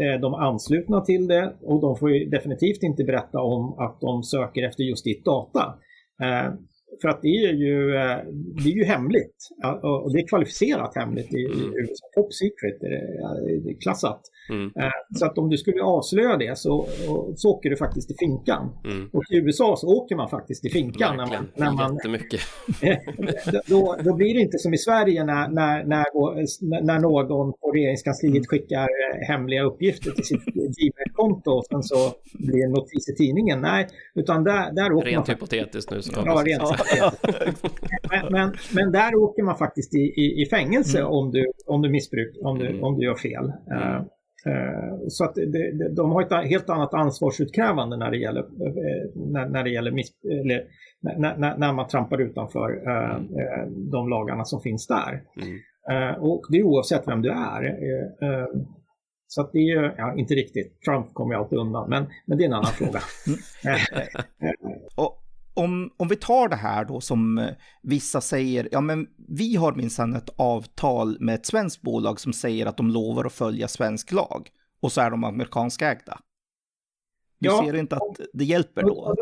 [0.00, 4.22] eh, de är anslutna till det och de får definitivt inte berätta om att de
[4.22, 5.74] söker efter just ditt data.
[7.02, 8.18] För att det är ju, eh,
[8.62, 9.36] det är ju hemligt.
[9.82, 11.74] Och det är kvalificerat hemligt i, mm.
[11.74, 12.06] USA.
[12.14, 14.20] Top secret är klassat.
[14.50, 14.72] Mm.
[14.80, 16.86] Eh, så att om du skulle avslöja det så,
[17.36, 18.70] så åker du faktiskt i finkan.
[18.84, 19.08] Mm.
[19.12, 21.16] Och i USA så åker man faktiskt i finkan.
[21.16, 22.40] När man, när man, Jättemycket.
[23.66, 28.34] då, då blir det inte som i Sverige när, när, när, när någon på regeringskansliet
[28.34, 28.44] mm.
[28.44, 33.14] skickar eh, hemliga uppgifter till sitt Gmail-konto och sen så blir det en notis i
[33.14, 33.60] tidningen.
[33.60, 35.26] Nej, utan där, där åker rent man...
[35.26, 36.02] Rent hypotetiskt nu.
[36.02, 36.62] Så ja, rent
[38.10, 41.12] men, men, men, där åker man faktiskt i, i, i fängelse mm.
[41.12, 42.84] om, du, om du missbruk, om du, mm.
[42.84, 43.52] om du gör fel.
[43.72, 44.00] Uh,
[44.52, 45.34] uh, så att
[45.96, 50.10] de har ett helt annat ansvarsutkrävande när det gäller, uh, när, när det gäller miss,
[51.02, 52.82] när, när, när, man trampar utanför
[53.90, 55.22] de lagarna som finns där.
[55.42, 56.22] Mm.
[56.22, 57.76] och det är oavsett vem du är.
[59.28, 62.44] Så att det är ja, inte riktigt, Trump kommer ju alltid undan, men, men det
[62.44, 63.00] är en annan fråga.
[64.96, 65.22] och,
[65.56, 67.48] om, om vi tar det här då som eh,
[67.82, 72.66] vissa säger, ja men vi har minsann ett avtal med ett svenskt bolag som säger
[72.66, 74.48] att de lovar att följa svensk lag
[74.80, 76.18] och så är de amerikanskägda.
[77.38, 79.14] Du ja, ser inte att det hjälper då?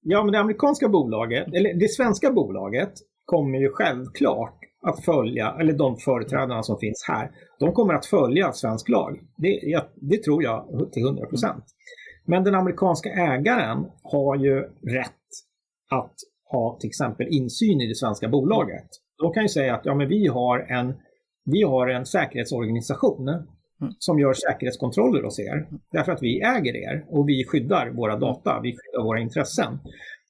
[0.00, 2.92] Ja, men det amerikanska bolaget, eller det svenska bolaget
[3.24, 8.52] kommer ju självklart att följa, eller de företrädarna som finns här, de kommer att följa
[8.52, 9.20] svensk lag.
[9.36, 11.64] Det, det tror jag till 100 procent.
[12.24, 15.12] Men den amerikanska ägaren har ju rätt
[15.88, 16.14] att
[16.50, 18.88] ha till exempel insyn i det svenska bolaget.
[19.22, 20.94] De kan ju säga att ja, men vi, har en,
[21.44, 23.92] vi har en säkerhetsorganisation mm.
[23.98, 25.68] som gör säkerhetskontroller hos er.
[25.92, 29.78] Därför att vi äger er och vi skyddar våra data, vi skyddar våra intressen.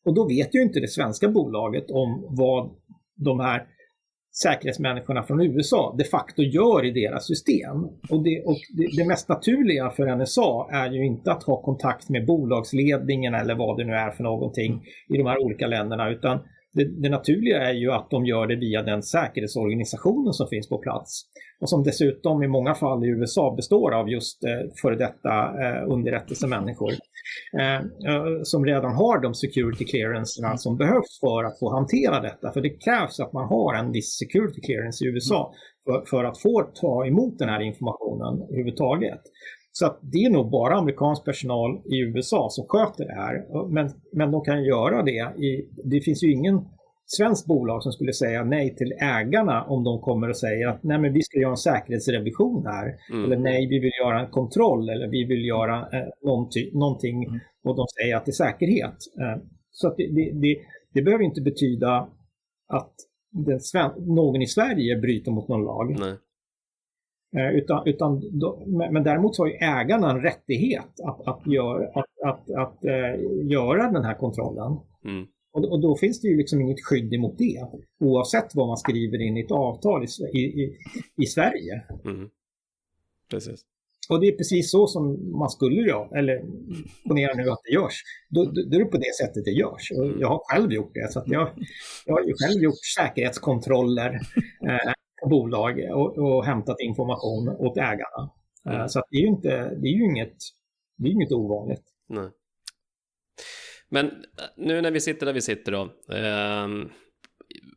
[0.05, 2.71] Och då vet ju inte det svenska bolaget om vad
[3.17, 3.67] de här
[4.43, 7.85] säkerhetsmänniskorna från USA de facto gör i deras system.
[8.11, 12.09] Och, det, och det, det, mest naturliga för NSA är ju inte att ha kontakt
[12.09, 16.39] med bolagsledningen eller vad det nu är för någonting i de här olika länderna, utan
[16.79, 20.79] det, det, naturliga är ju att de gör det via den säkerhetsorganisationen som finns på
[20.79, 21.23] plats.
[21.61, 24.51] Och som dessutom i många fall i USA består av just eh,
[24.83, 26.93] före detta eh, underrättelsemänniskor.
[27.59, 32.53] Eh, eh, som redan har de security clearancerna som behövs för att få hantera detta.
[32.53, 35.53] För det krävs att man har en viss security clearance i USA
[35.85, 39.21] för, för att få ta emot den här informationen överhuvudtaget.
[39.79, 43.69] Så det är nog bara amerikansk personal i USA som sköter det här.
[43.69, 45.43] Men, men de kan göra det.
[45.45, 46.61] I, det finns ju ingen
[47.07, 50.99] svenskt bolag som skulle säga nej till ägarna om de kommer och säger att nej
[50.99, 52.95] men vi ska göra en säkerhetsrevision här.
[53.13, 53.25] Mm.
[53.25, 57.41] Eller nej, vi vill göra en kontroll eller vi vill göra eh, någonting, någonting mm.
[57.65, 58.97] och de säger att det är säkerhet.
[59.21, 60.57] Eh, så det, det, det,
[60.95, 62.09] det, behöver inte betyda
[62.69, 62.95] att
[63.97, 65.97] någon i Sverige bryter mot någon lag.
[65.99, 66.15] Nej.
[67.37, 68.23] Eh, utan, utan,
[68.93, 73.21] men däremot så har ju ägarna en rättighet att, att, gör, att, att, att äh,
[73.51, 74.79] göra den här kontrollen.
[75.05, 75.27] Mm.
[75.53, 77.67] Och, och, då finns det ju liksom inget skydd emot det.
[78.01, 80.77] Oavsett vad man skriver in i ett avtal i, i,
[81.17, 81.83] i Sverige.
[82.05, 82.29] Mm.
[83.31, 83.65] Precis.
[84.09, 86.43] Och det är precis så som man skulle göra, eller
[87.09, 88.03] ponera nu att det görs.
[88.29, 89.91] Då, då, då, är det på det sättet det görs.
[89.91, 91.13] Och jag har själv gjort det.
[91.13, 91.49] Så jag,
[92.07, 94.11] jag har ju själv gjort säkerhetskontroller
[94.69, 98.31] eh, på bolag och, och hämtat information åt ägarna.
[98.67, 98.89] Eh, mm.
[98.89, 100.37] Så det är ju inte, det är ju inget,
[100.97, 101.85] det är inget ovanligt.
[102.09, 102.29] Nej.
[103.89, 104.11] Men
[104.57, 105.83] nu när vi sitter där vi sitter då.
[106.15, 106.69] Eh,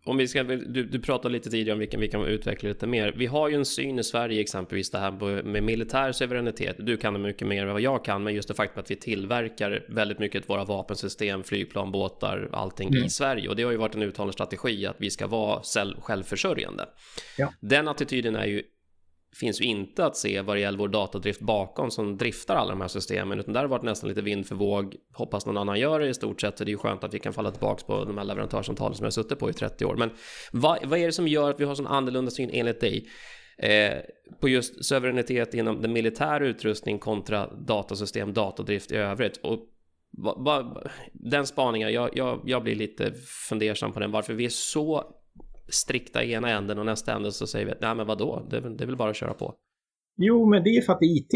[0.03, 3.13] om vi ska, du, du pratade lite tidigare om vilken vi kan utveckla lite mer.
[3.17, 6.75] Vi har ju en syn i Sverige exempelvis det här med militär suveränitet.
[6.79, 9.85] Du kan mycket mer än vad jag kan, men just det faktum att vi tillverkar
[9.89, 13.05] väldigt mycket våra vapensystem, flygplan, båtar, allting mm.
[13.05, 13.49] i Sverige.
[13.49, 15.61] Och det har ju varit en uttalad strategi att vi ska vara
[16.01, 16.85] självförsörjande.
[17.37, 17.53] Ja.
[17.59, 18.63] Den attityden är ju
[19.39, 22.81] finns ju inte att se vad det gäller vår datadrift bakom som driftar alla de
[22.81, 24.95] här systemen, utan där har varit nästan lite vind för våg.
[25.13, 27.19] Hoppas någon annan gör det i stort sett, så det är ju skönt att vi
[27.19, 29.95] kan falla tillbaka på de här leverantörssamtalen som jag har suttit på i 30 år.
[29.95, 30.09] Men
[30.51, 33.09] vad, vad är det som gör att vi har sån annorlunda syn enligt dig?
[33.57, 33.97] Eh,
[34.39, 39.37] på just suveränitet inom den militära utrustning kontra datasystem, datadrift i övrigt.
[39.37, 39.59] Och
[40.17, 43.13] va, va, den spaningen, jag, jag, jag blir lite
[43.49, 45.15] fundersam på den, varför vi är så
[45.73, 48.59] strikta i ena änden och nästa ände så säger vi att nej men vadå, det,
[48.59, 49.55] det är väl bara att köra på.
[50.17, 51.31] Jo, men det är för att det är IT.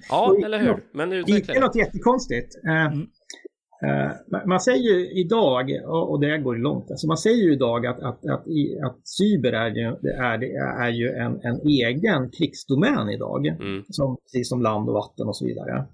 [0.08, 0.84] ja, eller hur?
[0.92, 2.54] Men IT är något jättekonstigt.
[2.66, 3.06] Eh, mm.
[3.84, 7.98] Uh, man säger ju idag, och det går långt, alltså man säger ju idag att,
[7.98, 8.44] att, att,
[8.86, 9.82] att cyber är ju,
[10.18, 10.42] är,
[10.86, 13.46] är ju en, en egen krigsdomän idag.
[13.46, 13.84] Mm.
[13.88, 15.86] Som, precis som land och vatten och så vidare.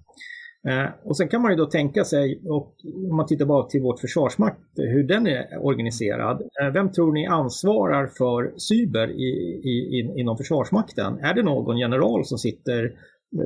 [0.67, 2.75] Eh, och sen kan man ju då tänka sig, och
[3.09, 6.41] om man tittar bara till vårt försvarsmakt, hur den är organiserad.
[6.41, 9.29] Eh, vem tror ni ansvarar för cyber i,
[9.63, 11.19] i, inom Försvarsmakten?
[11.19, 12.91] Är det någon general som sitter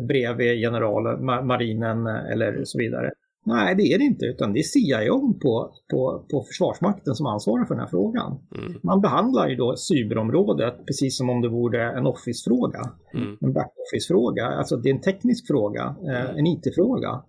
[0.08, 3.12] bredvid generalen, marinen eh, eller så vidare?
[3.48, 7.66] Nej, det är det inte, utan det är CIO på, på, på Försvarsmakten som ansvarar
[7.66, 8.40] för den här frågan.
[8.58, 8.80] Mm.
[8.84, 12.82] Man behandlar ju då cyberområdet precis som om det vore en Office-fråga.
[13.14, 13.38] Mm.
[13.42, 17.24] En back-office-fråga, alltså det är en teknisk fråga, eh, en IT-fråga.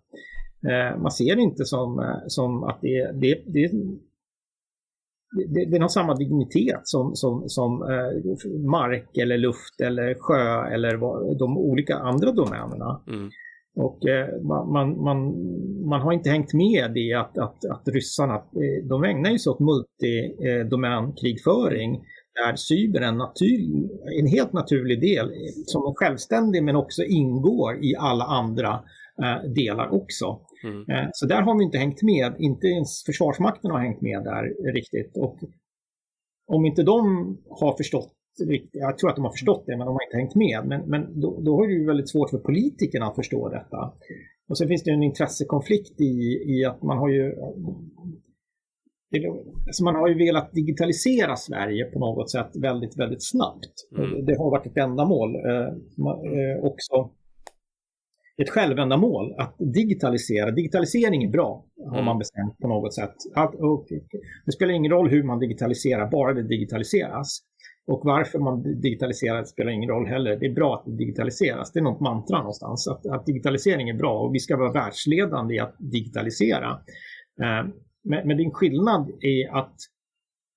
[0.70, 3.70] Eh, man ser det inte som, eh, som att det, det, det,
[5.54, 7.78] det, det har samma dignitet som, som, som
[8.70, 10.92] mark eller luft eller sjö eller
[11.38, 13.02] de olika andra domänerna.
[13.08, 13.30] Mm.
[13.76, 15.34] Och eh, man, man,
[15.88, 19.50] man, har inte hängt med i att, att, att ryssarna, eh, de ägnar ju sig
[19.50, 23.88] åt multidomänkrigföring där cyber är en, natur,
[24.20, 25.30] en helt naturlig del
[25.66, 28.84] som är självständig men också ingår i alla andra
[29.22, 30.40] eh, delar också.
[30.64, 30.90] Mm.
[30.90, 34.72] Eh, så där har vi inte hängt med, inte ens Försvarsmakten har hängt med där
[34.72, 35.16] riktigt.
[35.16, 35.38] Och
[36.46, 37.02] om inte de
[37.50, 38.15] har förstått
[38.72, 40.60] jag tror att de har förstått det, men de har inte hängt med.
[40.66, 43.92] Men, men då, då är det ju väldigt svårt för politikerna att förstå detta.
[44.48, 47.34] Och sen finns det en intressekonflikt i, i att man har ju
[49.66, 53.74] Alltså man har ju velat digitalisera Sverige på något sätt väldigt, väldigt snabbt.
[53.98, 54.26] Mm.
[54.26, 55.66] Det har varit ett ändamål eh,
[56.32, 57.10] eh, också.
[58.42, 60.50] Ett självändamål att digitalisera.
[60.50, 62.18] Digitalisering är bra, har man mm.
[62.18, 63.14] bestämt på något sätt.
[63.34, 63.52] Att,
[64.46, 67.38] det spelar ingen roll hur man digitaliserar, bara det digitaliseras.
[67.86, 70.36] Och varför man digitaliserar spelar ingen roll heller.
[70.36, 71.72] Det är bra att det digitaliseras.
[71.72, 72.88] Det är något mantra någonstans.
[72.88, 76.70] Att, att digitalisering är bra och vi ska vara världsledande i att digitalisera.
[77.42, 77.66] Eh,
[78.04, 79.76] men, men det är en skillnad i att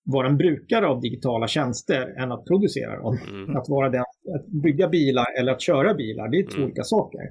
[0.05, 3.17] vara en brukare av digitala tjänster än att producera dem.
[3.29, 3.55] Mm.
[3.55, 4.01] Att vara den,
[4.35, 6.65] att bygga bilar eller att köra bilar, det är två mm.
[6.65, 7.21] olika saker.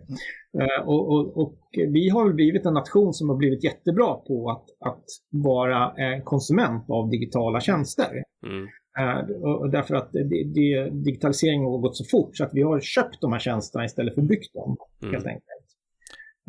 [0.59, 4.89] Uh, och, och, och, vi har blivit en nation som har blivit jättebra på att,
[4.91, 5.93] att vara
[6.25, 8.23] konsument av digitala tjänster.
[8.47, 8.67] Mm.
[9.01, 13.21] Uh, därför att det, det, digitaliseringen har gått så fort så att vi har köpt
[13.21, 14.77] de här tjänsterna istället för byggt dem.
[15.03, 15.15] Mm.
[15.15, 15.69] Helt enkelt.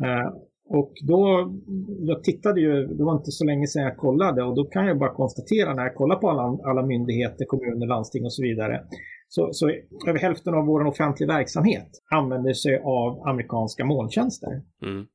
[0.04, 0.36] Uh,
[0.72, 1.52] och då,
[2.00, 4.98] jag tittade ju, det var inte så länge sedan jag kollade och då kan jag
[4.98, 8.84] bara konstatera när jag kollar på alla, alla myndigheter, kommuner, landsting och så vidare.
[9.28, 9.70] Så, så
[10.08, 14.62] över hälften av vår offentlig verksamhet använder sig av amerikanska molntjänster.
[14.82, 15.06] Mm.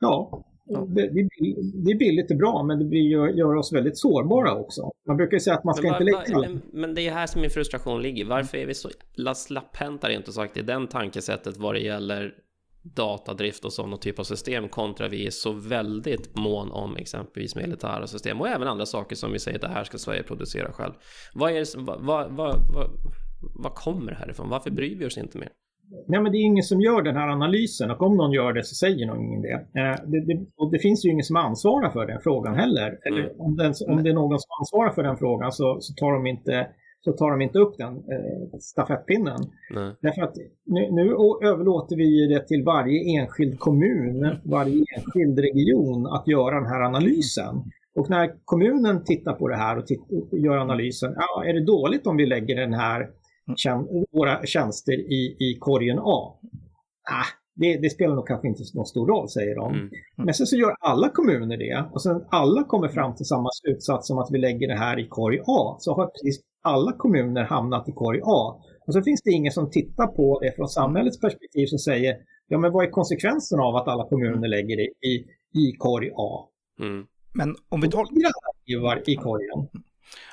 [0.00, 1.08] Ja, det,
[1.84, 4.90] det, är billigt och bra, men det blir, gör oss väldigt sårbara också.
[5.06, 6.60] Man brukar säga att man ska men, inte lägga.
[6.72, 8.24] Men det är här som min frustration ligger.
[8.24, 8.88] Varför är vi så
[9.34, 12.34] slapphänta rent sagt i den tankesättet vad det gäller
[12.82, 18.06] datadrift och sådana typ av system kontra vi är så väldigt mån om exempelvis militära
[18.06, 20.92] system och även andra saker som vi säger att det här ska Sverige producera själv.
[21.34, 22.54] Vad, är det, vad, vad, vad,
[23.40, 24.48] vad kommer det härifrån?
[24.48, 25.48] Varför bryr vi oss inte mer?
[26.06, 28.64] Nej, men det är ingen som gör den här analysen och om någon gör det
[28.64, 29.80] så säger någon ingen det.
[29.80, 32.98] Eh, det, det och det finns ju ingen som ansvarar för den frågan heller.
[33.06, 33.40] Eller mm.
[33.40, 36.26] om, den, om det är någon som ansvarar för den frågan så, så tar de
[36.26, 36.68] inte
[37.04, 39.40] så tar de inte upp den eh, stafettpinnen.
[39.74, 39.92] Nej.
[40.00, 41.02] Därför att nu, nu,
[41.48, 47.54] överlåter vi det till varje enskild kommun, varje enskild region att göra den här analysen.
[47.94, 49.84] Och när kommunen tittar på det här och
[50.38, 53.08] gör analysen, ja, är det dåligt om vi lägger den här
[54.12, 56.38] våra tjänster i, i korgen A?
[57.10, 59.72] Ah, det, det, spelar nog kanske inte någon stor roll, säger de.
[59.72, 59.80] Mm.
[59.80, 59.92] Mm.
[60.16, 64.08] Men sen så gör alla kommuner det och sen alla kommer fram till samma slutsats
[64.08, 65.76] som att vi lägger det här i korg A.
[65.78, 68.60] Så har precis alla kommuner hamnat i korg A.
[68.86, 72.16] Och så finns det ingen som tittar på det från samhällets perspektiv som säger
[72.48, 76.48] ja men vad är konsekvensen av att alla kommuner lägger det i, i korg A?
[76.80, 77.06] Mm.
[77.32, 78.06] Men om vi tar...
[79.06, 79.68] I korgen.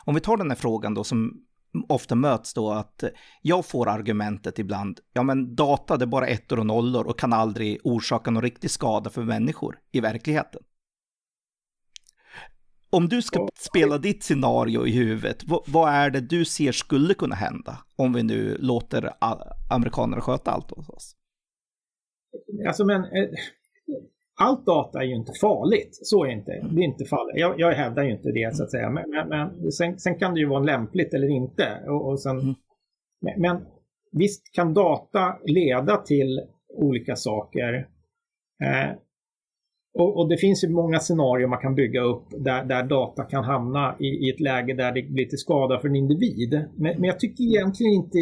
[0.06, 1.44] Om vi tar den här frågan då som
[1.90, 3.04] ofta möts då att
[3.42, 7.34] jag får argumentet ibland, ja men data det är bara ettor och nollor och kan
[7.34, 10.62] aldrig orsaka någon riktig skada för människor i verkligheten.
[12.92, 17.36] Om du ska spela ditt scenario i huvudet, vad, är det du ser skulle kunna
[17.36, 19.14] hända om vi nu låter
[19.70, 21.16] amerikanerna sköta allt hos oss?
[22.68, 23.30] Alltså men, eh,
[24.40, 25.90] allt data är ju inte farligt.
[25.92, 27.36] Så är inte, det är inte fallet.
[27.36, 28.90] Jag, jag hävdar ju inte det så att säga.
[28.90, 31.84] Men, men, men sen, sen, kan det ju vara lämpligt eller inte.
[31.88, 32.56] Och, och sen, mm.
[33.22, 33.66] men, men,
[34.12, 36.42] visst kan data leda till
[36.74, 37.74] olika saker.
[38.64, 38.92] Eh,
[39.94, 43.44] och, och, det finns ju många scenarier man kan bygga upp där, där data kan
[43.44, 46.54] hamna i, i, ett läge där det blir till skada för en individ.
[46.54, 48.18] Men, men jag tycker egentligen inte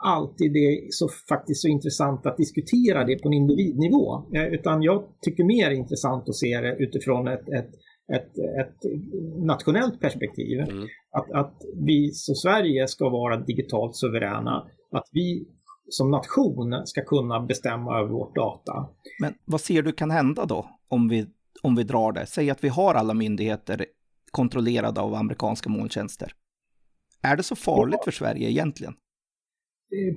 [0.00, 4.24] alltid det är så, faktiskt så intressant att diskutera det på en individnivå.
[4.34, 7.70] Eh, utan jag tycker mer intressant att se det utifrån ett, ett,
[8.12, 8.76] ett, ett
[9.38, 10.60] nationellt perspektiv.
[10.60, 10.86] Mm.
[11.12, 11.54] Att, att
[11.86, 14.66] vi som Sverige ska vara digitalt suveräna.
[14.92, 15.46] Att vi
[15.88, 18.88] som nation ska kunna bestämma över vårt data.
[19.20, 21.26] Men vad ser du kan hända då om vi,
[21.62, 22.26] om vi drar det?
[22.26, 23.86] Säg att vi har alla myndigheter
[24.30, 26.32] kontrollerade av amerikanska molntjänster.
[27.22, 28.94] Är det så farligt för Sverige egentligen?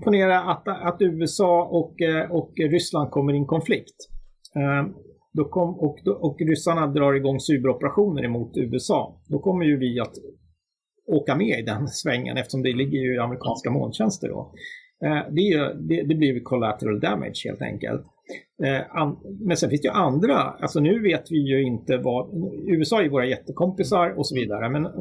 [0.04, 3.96] Ponera att, att USA och, eh, och Ryssland kommer i en konflikt.
[4.56, 4.94] Ehm,
[5.34, 9.22] då kom, och, och ryssarna drar igång cyberoperationer emot USA.
[9.28, 10.14] Då kommer ju vi att
[11.08, 14.54] åka med i den svängen eftersom det ligger ju i amerikanska molntjänster då.
[15.06, 18.06] Ehm, det, är, det, det blir collateral damage helt enkelt.
[18.64, 22.30] Eh, men sen finns det ju andra, alltså nu vet vi ju inte vad,
[22.68, 24.92] USA är våra jättekompisar och så vidare, men eh,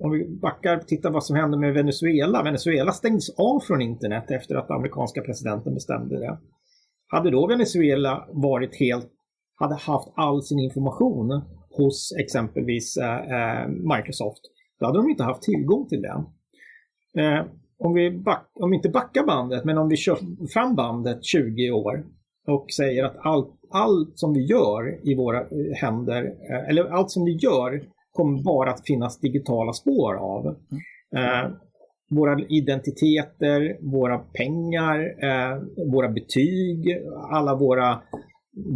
[0.00, 2.42] om vi backar och tittar vad som hände med Venezuela.
[2.42, 6.38] Venezuela stängdes av från internet efter att amerikanska presidenten bestämde det.
[7.06, 9.10] Hade då Venezuela varit helt,
[9.54, 14.40] hade haft all sin information hos exempelvis eh, Microsoft,
[14.80, 16.24] då hade de inte haft tillgång till den.
[17.78, 21.70] Om vi back, om vi inte backar bandet, men om vi kör fram bandet 20
[21.70, 22.04] år
[22.50, 27.24] och säger att allt, allt som vi gör i våra händer, eh, eller allt som
[27.24, 27.82] vi gör
[28.12, 30.46] kommer bara att finnas digitala spår av.
[31.16, 31.50] Eh,
[32.10, 36.98] våra identiteter, våra pengar, eh, våra betyg,
[37.30, 38.02] alla våra,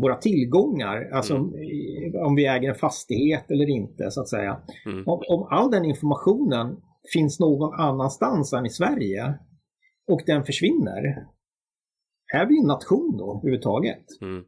[0.03, 1.11] våra tillgångar.
[1.13, 2.27] Alltså mm.
[2.27, 4.57] om vi äger en fastighet eller inte så att säga.
[4.87, 5.05] Mm.
[5.07, 6.77] Om, om, all den informationen
[7.13, 9.35] finns någon annanstans än i Sverige
[10.09, 11.27] och den försvinner.
[12.35, 14.05] Är vi en nation då överhuvudtaget?
[14.21, 14.45] Mm.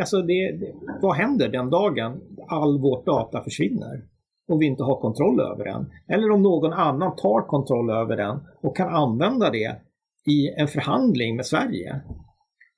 [0.00, 0.60] Alltså det,
[1.02, 4.04] vad händer den dagen all vårt data försvinner
[4.48, 5.86] och vi inte har kontroll över den?
[6.08, 9.80] Eller om någon annan tar kontroll över den och kan använda det
[10.26, 12.00] i en förhandling med Sverige.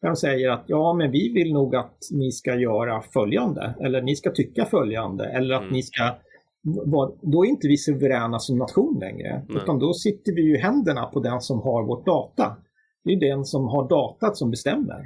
[0.01, 4.03] Där de säger att ja, men vi vill nog att ni ska göra följande eller
[4.03, 5.72] ni ska tycka följande eller att mm.
[5.72, 6.14] ni ska
[7.22, 9.45] då är inte vi suveräna som nation längre.
[9.49, 9.62] Nej.
[9.62, 12.57] Utan då sitter vi ju i händerna på den som har vårt data.
[13.05, 15.02] Det är den som har datat som bestämmer.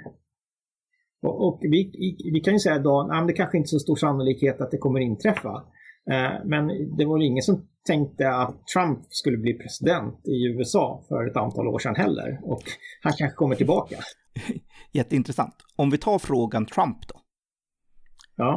[1.22, 1.92] Och, och vi,
[2.32, 4.78] vi, kan ju säga då, att det kanske inte är så stor sannolikhet att det
[4.78, 5.64] kommer inträffa.
[6.10, 11.30] Eh, men det var ingen som tänkte att Trump skulle bli president i USA för
[11.30, 12.38] ett antal år sedan heller.
[12.42, 12.62] Och
[13.02, 13.96] han kanske kommer tillbaka.
[14.92, 15.54] jätteintressant.
[15.76, 17.20] Om vi tar frågan Trump då.
[18.36, 18.56] Ja.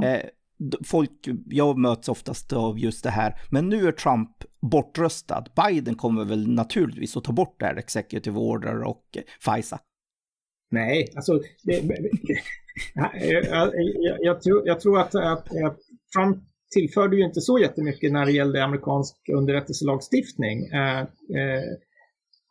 [0.85, 4.29] Folk, jag möts oftast av just det här, men nu är Trump
[4.61, 5.45] bortröstad.
[5.65, 9.79] Biden kommer väl naturligtvis att ta bort det här Executive Order och eh, FISA.
[10.71, 11.73] Nej, alltså det,
[12.93, 13.11] jag,
[13.49, 15.79] jag, jag, tror, jag tror att, att, att
[16.15, 16.43] Trump
[16.73, 20.65] tillförde ju inte så jättemycket när det gällde amerikansk underrättelselagstiftning.
[20.65, 21.63] Eh, eh,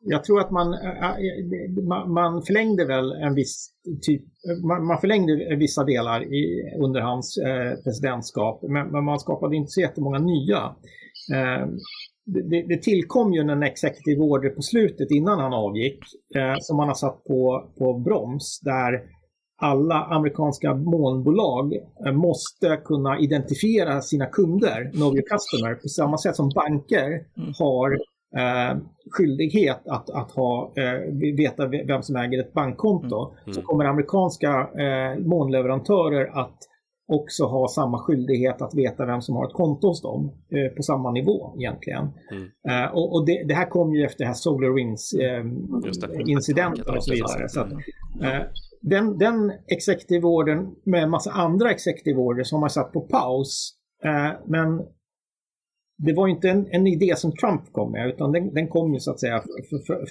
[0.03, 0.69] jag tror att man,
[2.13, 3.71] man förlängde väl en viss
[4.03, 4.23] typ,
[4.87, 7.39] man förlängde vissa delar i, under hans
[7.85, 10.75] presidentskap, men man skapade inte så jättemånga nya.
[12.25, 15.99] Det, det tillkom ju en executive order på slutet innan han avgick
[16.61, 19.01] som man har satt på, på broms där
[19.63, 21.75] alla amerikanska molnbolag
[22.13, 27.53] måste kunna identifiera sina kunder, know your customer, på samma sätt som banker mm.
[27.59, 27.99] har
[28.37, 28.79] eh,
[29.11, 33.31] skyldighet att, att ha, eh, veta vem som äger ett bankkonto.
[33.31, 33.43] Mm.
[33.45, 33.55] Mm.
[33.55, 36.59] Så kommer amerikanska eh, månleverantörer att
[37.13, 40.83] också ha samma skyldighet att veta vem som har ett konto hos dem eh, på
[40.83, 42.09] samma nivå egentligen.
[42.31, 42.85] Mm.
[42.85, 45.45] Eh, och, och det, det, här kom ju efter det här SolarWinds eh,
[46.97, 47.49] och så vidare.
[47.49, 47.73] Så att,
[48.23, 48.43] eh,
[48.81, 53.77] den, den executive ordern med en massa andra executive orders har man satt på paus.
[54.05, 54.83] Eh, men
[56.07, 59.01] det var inte en, en, idé som Trump kom med utan den, den kom ju
[59.01, 59.43] så att säga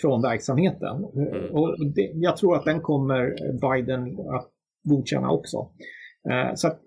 [0.01, 1.05] från verksamheten.
[1.15, 1.55] Mm.
[1.55, 4.49] Och det, jag tror att den kommer Biden att
[4.83, 5.57] godkänna också.
[6.29, 6.81] Eh, så att,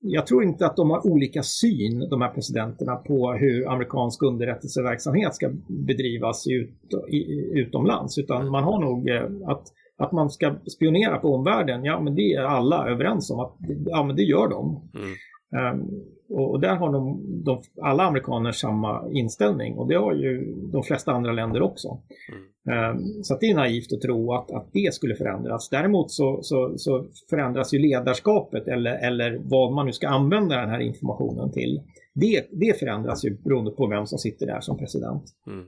[0.00, 5.34] jag tror inte att de har olika syn, de här presidenterna, på hur amerikansk underrättelseverksamhet
[5.34, 5.50] ska
[5.86, 6.78] bedrivas ut,
[7.12, 8.18] i, utomlands.
[8.18, 9.62] Utan man har nog eh, att,
[9.98, 14.04] att man ska spionera på omvärlden, ja men det är alla överens om att ja,
[14.04, 14.90] men det gör de.
[14.94, 15.80] Mm.
[15.80, 20.82] Um, och, där har de, de, alla amerikaner samma inställning och det har ju de
[20.82, 21.98] flesta andra länder också.
[22.32, 22.44] Mm.
[22.66, 25.68] Um, så det är naivt att tro att, att det skulle förändras.
[25.68, 30.70] Däremot så, så, så, förändras ju ledarskapet eller, eller vad man nu ska använda den
[30.70, 31.82] här informationen till.
[32.14, 35.24] Det, det förändras ju beroende på vem som sitter där som president.
[35.46, 35.64] Mm.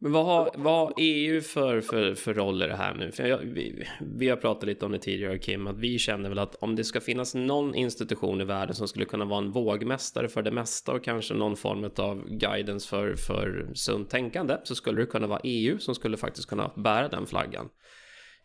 [0.00, 3.12] Men vad har, vad har EU för, för, för roll i det här nu?
[3.12, 6.38] För jag, vi, vi, har pratat lite om det tidigare, Kim, att vi känner väl
[6.38, 10.28] att om det ska finnas någon institution i världen som skulle kunna vara en vågmästare
[10.28, 15.00] för det mesta och kanske någon form av guidance för, för sunt tänkande så skulle
[15.00, 17.68] det kunna vara EU som skulle faktiskt kunna bära den flaggan.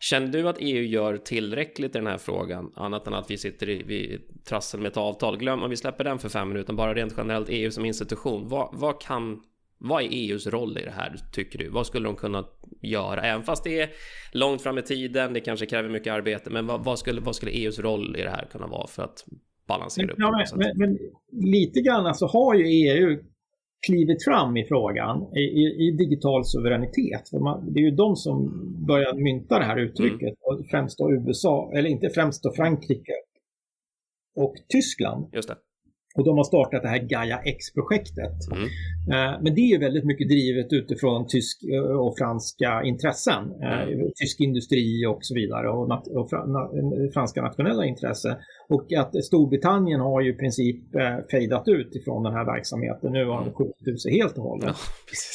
[0.00, 3.68] Känner du att EU gör tillräckligt i den här frågan, annat än att vi sitter
[3.68, 5.36] i vi trassel med ett avtal?
[5.36, 8.48] Glöm om vi släpper den för fem minuter, bara rent generellt EU som institution.
[8.48, 9.42] Vad, vad kan
[9.80, 11.68] vad är EUs roll i det här tycker du?
[11.68, 12.44] Vad skulle de kunna
[12.82, 13.20] göra?
[13.20, 13.90] Även fast det är
[14.32, 17.52] långt fram i tiden, det kanske kräver mycket arbete, men vad, vad skulle, vad skulle
[17.52, 19.24] EUs roll i det här kunna vara för att
[19.68, 20.98] balansera upp ja, men, men, men,
[21.50, 23.18] lite grann så har ju EU
[23.86, 27.32] klivit fram i frågan i, i, i digital suveränitet.
[27.32, 28.36] Man, det är ju de som
[28.86, 30.64] började mynta det här uttrycket, mm.
[30.70, 33.12] främst då USA, eller inte främst då Frankrike
[34.36, 35.28] och Tyskland.
[35.32, 35.56] Just det.
[36.14, 38.36] Och de har startat det här Gaia X-projektet.
[38.52, 38.64] Mm.
[39.12, 43.52] Eh, men det är väldigt mycket drivet utifrån tysk eh, och franska intressen.
[43.62, 44.10] Eh, mm.
[44.14, 46.30] Tysk industri och så vidare och, och
[47.14, 48.34] franska nationella intressen.
[48.68, 50.80] Och att Storbritannien har ju i princip
[51.30, 53.12] fejdat ut ifrån den här verksamheten.
[53.12, 54.76] Nu har de skjutit ut sig helt och hållet.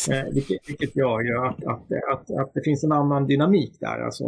[0.09, 4.05] Ja, vilket, vilket gör ju att, att, att, att, det finns en annan dynamik där,
[4.05, 4.25] alltså,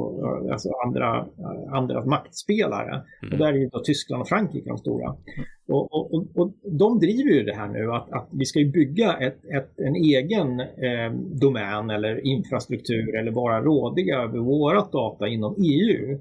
[0.51, 1.25] alltså andra,
[1.71, 3.03] andra maktspelare.
[3.21, 3.33] Mm.
[3.33, 5.15] Och där är ju då Tyskland och Frankrike de stora.
[5.67, 9.45] Och, och, och, de driver ju det här nu att, att vi ska bygga ett,
[9.45, 11.11] ett, en egen eh,
[11.41, 16.11] domän eller infrastruktur eller vara rådiga över vårat data inom EU.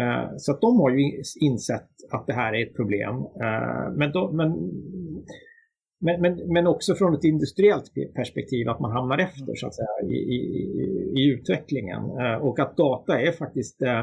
[0.00, 3.14] Eh, så att de har ju insett att det här är ett problem.
[3.16, 4.50] Eh, men, då, men,
[6.00, 10.10] men, men, men, också från ett industriellt perspektiv att man hamnar efter så att säga,
[10.10, 10.40] i, i,
[11.16, 12.02] i utvecklingen.
[12.02, 14.02] Eh, och att data är faktiskt eh,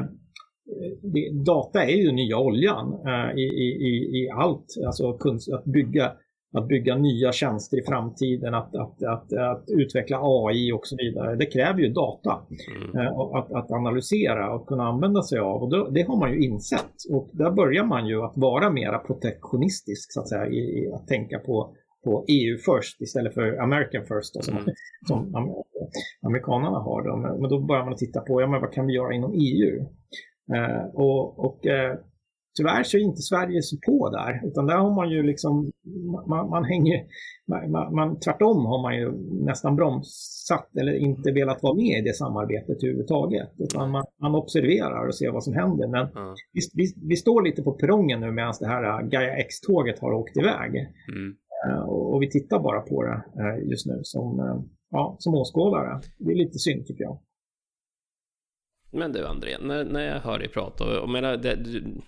[1.02, 4.66] det, data är ju nya oljan eh, i, i, i allt.
[4.86, 5.18] Alltså
[5.54, 6.12] att bygga,
[6.52, 11.36] att bygga nya tjänster i framtiden, att, att, att, att utveckla AI och så vidare.
[11.36, 12.38] Det kräver ju data
[12.76, 13.06] mm.
[13.06, 15.62] eh, att, att analysera och kunna använda sig av.
[15.62, 16.94] Och då, det har man ju insett.
[17.10, 21.06] Och där börjar man ju att vara mera protektionistisk så att säga, i, i att
[21.06, 24.74] tänka på på EU först istället för American first då, som, mm.
[25.06, 25.34] som
[26.22, 27.02] amerikanerna har.
[27.02, 27.16] Då.
[27.16, 29.86] Men då börjar man titta på ja, men vad kan vi göra inom EU.
[30.54, 31.98] Eh, och, och eh,
[32.58, 35.70] tyvärr så är inte Sverige så på där, utan där har man ju liksom,
[36.26, 37.06] man, man hänger,
[37.70, 39.12] man, man, tvärtom har man ju
[39.44, 43.50] nästan bromsat eller inte velat vara med i det samarbetet överhuvudtaget.
[43.58, 45.88] Utan man, man observerar och ser vad som händer.
[45.88, 46.34] Men mm.
[46.52, 50.36] vi, vi, vi, står lite på perrongen nu medan det här Gaia X-tåget har åkt
[50.36, 50.70] iväg.
[51.12, 51.36] Mm.
[51.66, 54.26] Uh, och, och, vi tittar bara på det uh, just nu som,
[54.90, 56.00] ja, som åskådare.
[56.18, 57.18] Det är lite synd tycker jag.
[58.90, 62.02] Men du André, när, när jag hör dig prata, och menar, det, du,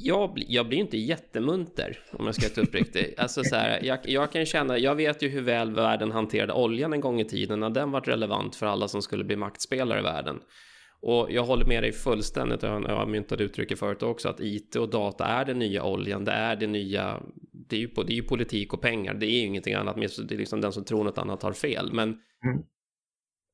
[0.00, 3.14] jag, jag blir inte jättemunter om jag ska vara uppriktig.
[3.18, 6.92] Alltså så här, jag, jag, kan känna, jag vet ju hur väl världen hanterade oljan
[6.92, 10.02] en gång i tiden när den var relevant för alla som skulle bli maktspelare i
[10.02, 10.40] världen.
[11.00, 14.90] Och jag håller med dig fullständigt, jag har myntat uttrycket förut också, att IT och
[14.90, 17.22] data är den nya oljan, det är det nya,
[17.52, 19.96] det är ju, det är ju politik och pengar, det är ju ingenting annat,
[20.28, 21.92] det är liksom den som tror något annat har fel.
[21.92, 22.62] Men mm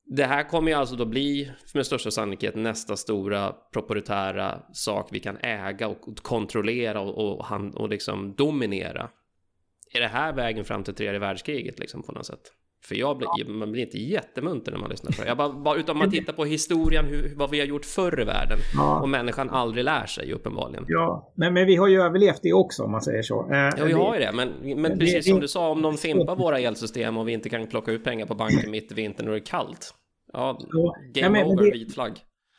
[0.06, 5.20] det här kommer ju alltså då bli med största sannolikhet nästa stora proprietära sak vi
[5.20, 9.10] kan äga och kontrollera och, och, och liksom dominera.
[9.94, 12.52] Är det här vägen fram till tredje världskriget liksom på något sätt?
[12.88, 13.48] För jag blir, ja.
[13.48, 15.28] man blir inte jättemunter när man lyssnar på det.
[15.28, 18.24] Jag bara, bara, utan man tittar på historien, hur, vad vi har gjort förr i
[18.24, 18.58] världen.
[18.74, 19.00] Ja.
[19.00, 20.84] Och människan aldrig lär sig uppenbarligen.
[20.88, 23.48] Ja, men, men vi har ju överlevt det också om man säger så.
[23.52, 24.32] Eh, ja, vi har ju det.
[24.32, 27.48] Men, men precis det, som du sa, om de fimpar våra elsystem och vi inte
[27.48, 29.94] kan plocka ut pengar på banken mitt i vintern och det är kallt.
[30.32, 30.58] Ja,
[31.14, 32.12] game ja, over, vit flagg.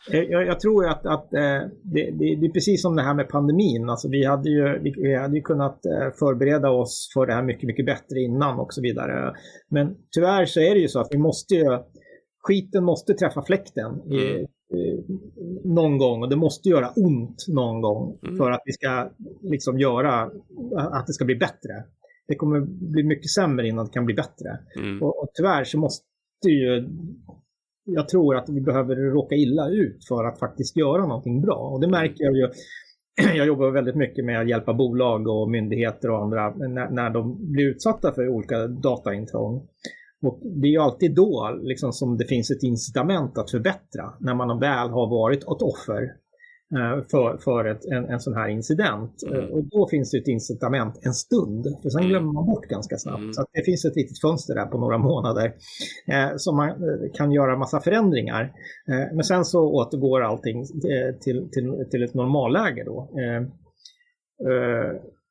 [0.08, 3.30] Jag, jag, tror att, att eh, det, det, det, är precis som det här med
[3.30, 3.90] pandemin.
[3.90, 7.68] Alltså vi, hade ju, vi hade ju kunnat eh, förbereda oss för det här mycket,
[7.68, 9.34] mycket bättre innan och så vidare.
[9.70, 11.80] Men tyvärr så är det ju så att vi måste ju,
[12.44, 14.48] skiten måste träffa fläkten i, mm.
[15.64, 18.38] någon gång och det måste göra ont någon gång mm.
[18.38, 20.32] för att vi ska liksom göra
[20.78, 21.84] att det ska bli bättre.
[22.28, 22.60] Det kommer
[22.92, 24.60] bli mycket sämre innan det kan bli bättre.
[24.80, 25.04] Mm.
[25.04, 26.06] Och, och tyvärr så måste
[26.48, 26.88] ju
[27.86, 31.70] jag tror att vi behöver råka illa ut för att faktiskt göra någonting bra.
[31.74, 32.50] Och det märker jag ju.
[33.36, 37.52] Jag jobbar väldigt mycket med att hjälpa bolag och myndigheter och andra när, när de
[37.52, 39.68] blir utsatta för olika dataintrång.
[40.22, 44.34] Och det är ju alltid då liksom, som det finns ett incitament att förbättra, när
[44.36, 46.16] man väl har varit ett offer
[47.12, 49.24] för, för ett, en, en sån här incident.
[49.28, 49.40] Mm.
[49.40, 52.10] Eh, och då finns det ett incitament en stund, för sen mm.
[52.10, 53.20] glömmer man bort ganska snabbt.
[53.20, 53.34] Mm.
[53.34, 55.54] Så det finns ett litet fönster där på några månader
[56.08, 58.44] eh, som man eh, kan göra massa förändringar.
[58.90, 60.66] Eh, men sen så återgår allting
[61.22, 63.10] till, till, till ett normalläge då.
[63.20, 63.42] Eh,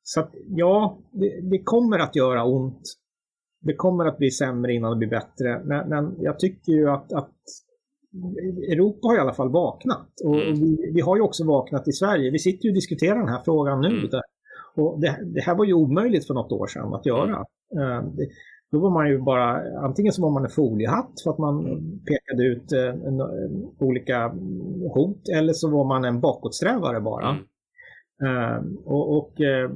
[0.03, 2.81] så att, ja, det, det, kommer att göra ont.
[3.61, 5.61] Det kommer att bli sämre innan det blir bättre.
[5.65, 7.31] Men, men jag tycker ju att, att
[8.71, 10.07] Europa har i alla fall vaknat.
[10.23, 10.53] Och mm.
[10.53, 12.31] vi, vi, har ju också vaknat i Sverige.
[12.31, 13.87] Vi sitter ju och diskuterar den här frågan nu.
[13.87, 14.09] Mm.
[14.75, 17.45] Och det, det, här var ju omöjligt för något år sedan att göra.
[17.75, 18.15] Mm.
[18.15, 18.27] Det,
[18.71, 21.99] då var man ju bara, antingen så var man en foliehatt för att man mm.
[21.99, 23.21] pekade ut eh, en,
[23.79, 24.27] olika
[24.93, 27.29] hot, eller så var man en bakåtsträvare bara.
[27.29, 27.43] Mm.
[28.23, 29.75] Uh, och, och uh,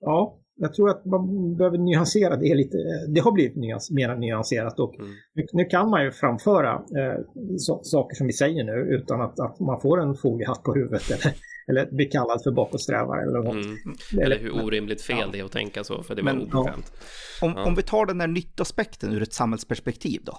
[0.00, 2.76] ja, jag tror att man behöver nyansera det lite.
[3.08, 5.10] Det har blivit nyans, mer nyanserat och mm.
[5.34, 7.20] nu, nu, kan man ju framföra eh,
[7.58, 11.10] so saker som vi säger nu utan att, att man får en foliehatt på huvudet
[11.10, 11.34] eller,
[11.68, 13.64] eller blir kallad för bakåtsträvare eller något.
[13.64, 14.24] Mm.
[14.24, 15.28] Eller hur orimligt fel ja.
[15.32, 16.92] det är att tänka så, för det var obekvämt.
[17.40, 17.46] Ja.
[17.46, 17.64] Om, ja.
[17.64, 20.38] om vi tar den här nyttaspekten ur ett samhällsperspektiv då.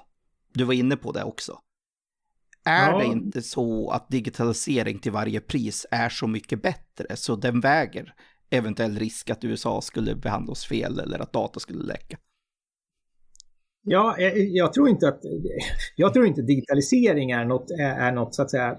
[0.53, 1.59] Du var inne på det också.
[2.66, 2.97] Är ja.
[2.97, 8.14] det inte så att digitalisering till varje pris är så mycket bättre så den väger
[8.54, 12.18] eventuell risk att USA skulle behandla oss fel eller att data skulle läcka.
[13.86, 15.32] Ja, eh, eh, jag, tror inte att eh,
[15.95, 18.78] jag tror inte digitalisering är något, är något så att säga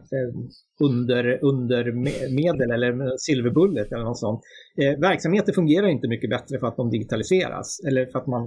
[0.80, 1.92] under, under
[2.34, 4.40] medel eller silverbullet eller något sånt.
[4.82, 8.44] Eh, verksamheter fungerar inte mycket bättre för att de digitaliseras eller för att man,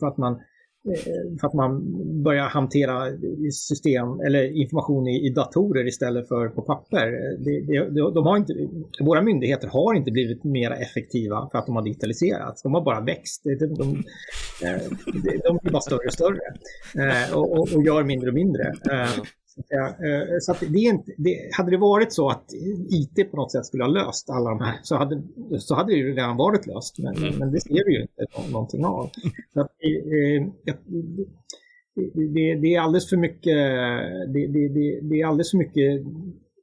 [0.00, 0.40] för att man
[0.86, 1.82] Eh, för att man
[2.22, 3.12] börjar hantera
[3.52, 7.06] system eller information i, i datorer istället för på papper.
[7.06, 7.60] Eh, det,
[7.90, 8.54] det, de har inte,
[9.00, 12.62] våra myndigheter har inte blivit mer effektiva för att de har digitaliserats.
[12.62, 13.42] De har bara växt.
[13.44, 14.02] De, de, de,
[15.44, 16.40] de blir bara större och större
[17.34, 18.74] och, och, och gör mindre och mindre.
[19.58, 22.44] Eh, så att det är inte, det, hade det varit så att
[22.90, 25.22] IT på något sätt skulle ha löst alla de här så hade,
[25.58, 26.98] så hade det ju redan varit löst.
[26.98, 27.38] Men, mm.
[27.38, 29.10] men det ser vi ju inte någonting av.
[29.54, 30.46] Så att, eh,
[32.14, 33.56] det, det, är alldeles för mycket,
[34.32, 36.06] det, det, det är alldeles för mycket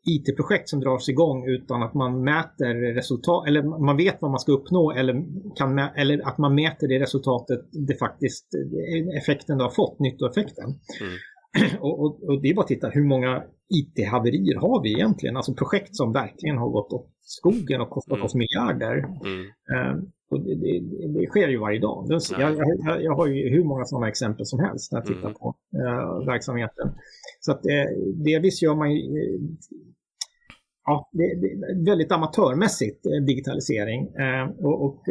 [0.06, 4.52] IT-projekt som dras igång utan att man mäter resultat, eller man vet vad man ska
[4.52, 5.24] uppnå eller,
[5.56, 8.48] kan, eller att man mäter det resultatet, det faktiskt,
[9.18, 10.66] effekten du har fått, nyttoeffekten.
[10.66, 11.14] Mm.
[11.80, 15.38] Och, och, och, det är bara att titta hur många IT-haverier har vi egentligen?
[15.38, 18.26] Alltså projekt som verkligen har gått åt skogen och kostat mm.
[18.26, 18.98] oss miljarder.
[18.98, 19.42] Mm.
[19.42, 20.80] Uh, och det, det,
[21.20, 22.06] det, sker ju varje dag.
[22.10, 25.34] Jag, jag, jag, har ju hur många sådana exempel som helst när jag tittar mm.
[25.34, 26.92] på uh, verksamheten.
[27.40, 29.42] Så att uh, delvis gör man ju uh,
[30.86, 31.36] ja, det,
[31.86, 34.08] väldigt amatörmässigt digitalisering.
[34.60, 35.04] och, och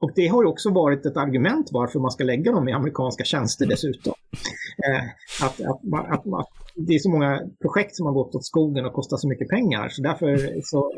[0.00, 3.24] och det har ju också varit ett argument varför man ska lägga dem i amerikanska
[3.24, 4.12] tjänster dessutom.
[4.86, 5.04] Eh,
[5.46, 5.80] att, att,
[6.10, 9.28] att, att, det är så många projekt som har gått åt skogen och kostat så
[9.28, 9.88] mycket pengar.
[9.88, 10.92] Så därför så,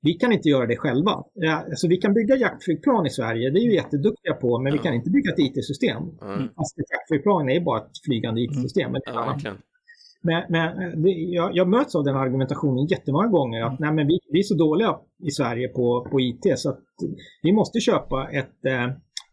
[0.00, 1.24] vi kan inte göra det själva.
[1.34, 4.78] Ja, alltså vi kan bygga jaktflygplan i Sverige, det är ju jätteduktiga på, men vi
[4.78, 6.02] kan inte bygga ett IT-system.
[6.22, 6.48] Mm.
[6.56, 8.88] Fast ett jaktflygplan är bara ett flygande IT-system.
[8.88, 9.02] Mm.
[9.04, 9.36] Ja,
[10.22, 14.18] Men, men det, jag, jag, möts av den argumentationen jättemånga gånger att nej, men vi,
[14.32, 16.80] vi är så dåliga i Sverige på, på IT så att
[17.42, 18.86] vi måste köpa ett, eh,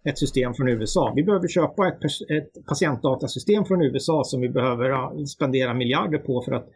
[0.09, 1.13] ett system från USA.
[1.15, 1.99] Vi behöver köpa ett,
[2.37, 6.69] ett patientdatasystem från USA som vi behöver spendera miljarder på för att,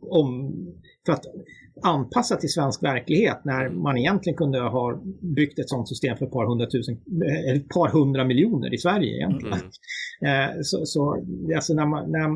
[0.00, 0.54] om,
[1.06, 1.24] för att
[1.82, 5.02] anpassa till svensk verklighet när man egentligen kunde ha
[5.36, 6.94] byggt ett sådant system för ett par, hundratusen,
[7.54, 9.60] ett par hundra miljoner i Sverige egentligen.
[10.20, 10.62] Mm.
[10.62, 11.24] Så, så
[11.54, 12.28] alltså när man, när,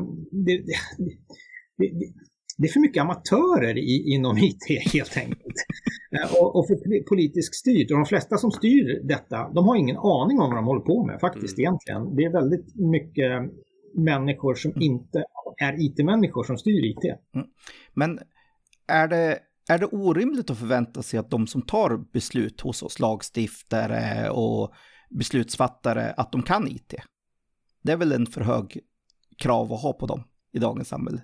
[0.45, 0.73] det, det,
[1.77, 1.91] det,
[2.57, 5.55] det, är för mycket amatörer i, inom IT helt enkelt.
[6.39, 7.91] och, och för politiskt styrt.
[7.91, 11.05] Och de flesta som styr detta, de har ingen aning om vad de håller på
[11.05, 11.61] med faktiskt mm.
[11.61, 12.15] egentligen.
[12.15, 13.31] Det är väldigt mycket
[13.93, 14.81] människor som mm.
[14.81, 15.23] inte
[15.57, 17.03] är IT-människor som styr IT.
[17.35, 17.47] Mm.
[17.93, 18.19] Men
[18.87, 19.39] är det,
[19.69, 24.73] är det orimligt att förvänta sig att de som tar beslut hos oss, lagstiftare och
[25.09, 26.93] beslutsfattare, att de kan IT?
[27.81, 28.79] Det är väl en för hög
[29.37, 30.23] krav att ha på dem
[30.53, 31.21] i dagens samhälle?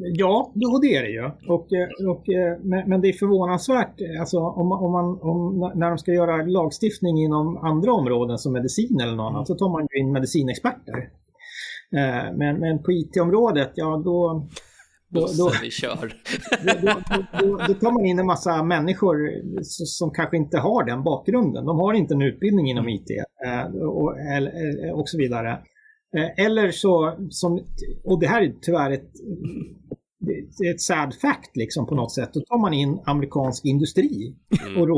[0.00, 1.24] Ja, det är det ju.
[1.24, 1.68] Och,
[2.10, 2.24] och,
[2.86, 7.56] men det är förvånansvärt, alltså, om, om man, om, när de ska göra lagstiftning inom
[7.56, 10.98] andra områden som medicin eller något annat, så tar man ju in medicinexperter.
[11.96, 14.46] Eh, men, men på IT-området, ja då,
[15.08, 16.14] Bosse, då, vi kör.
[16.82, 17.00] Då,
[17.40, 19.16] då, då, tar man in en massa människor
[19.62, 21.64] som kanske inte har den bakgrunden.
[21.64, 22.94] De har inte en utbildning inom mm.
[22.94, 23.10] IT
[23.46, 24.14] eh, och,
[24.94, 25.58] och så vidare.
[26.16, 27.60] Eh, eller så, som,
[28.04, 29.10] och det här är tyvärr ett,
[30.72, 32.30] ett sad fact liksom på något sätt.
[32.32, 34.82] Då tar man in amerikansk industri mm.
[34.82, 34.88] och,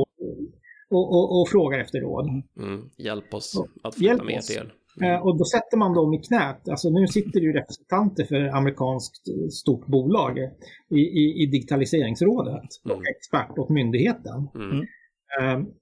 [0.91, 2.29] och, och, och, frågar efter råd.
[2.59, 2.91] Mm.
[2.99, 4.71] Hjälp oss att flytta med till.
[5.01, 5.23] Mm.
[5.23, 6.69] Och då sätter man dem i knät.
[6.69, 10.39] Alltså nu sitter det ju representanter för amerikanskt stort bolag
[10.91, 12.97] i, i, i digitaliseringsrådet mm.
[12.97, 14.49] och expert åt myndigheten.
[14.55, 14.87] Mm.
[15.41, 15.75] Um,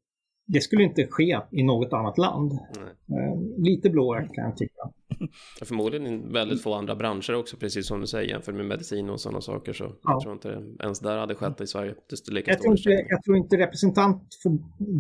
[0.49, 2.53] det skulle inte ske i något annat land.
[2.53, 4.83] Um, lite blåögt kan jag tycka.
[5.65, 9.41] Förmodligen väldigt få andra branscher också, precis som du säger, jämfört med medicin och sådana
[9.41, 9.73] saker.
[9.73, 9.93] Så ja.
[10.03, 11.95] jag tror inte ens där hade skett i Sverige.
[12.31, 14.51] Lika jag, tror inte, jag tror inte representant för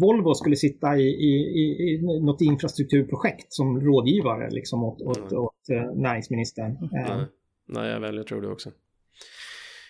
[0.00, 5.38] Volvo skulle sitta i, i, i, i något infrastrukturprojekt som rådgivare liksom, åt, åt, mm.
[5.38, 6.88] åt uh, näringsministern.
[6.92, 7.26] Nej.
[7.68, 8.70] Nej, jag väljer tror det också.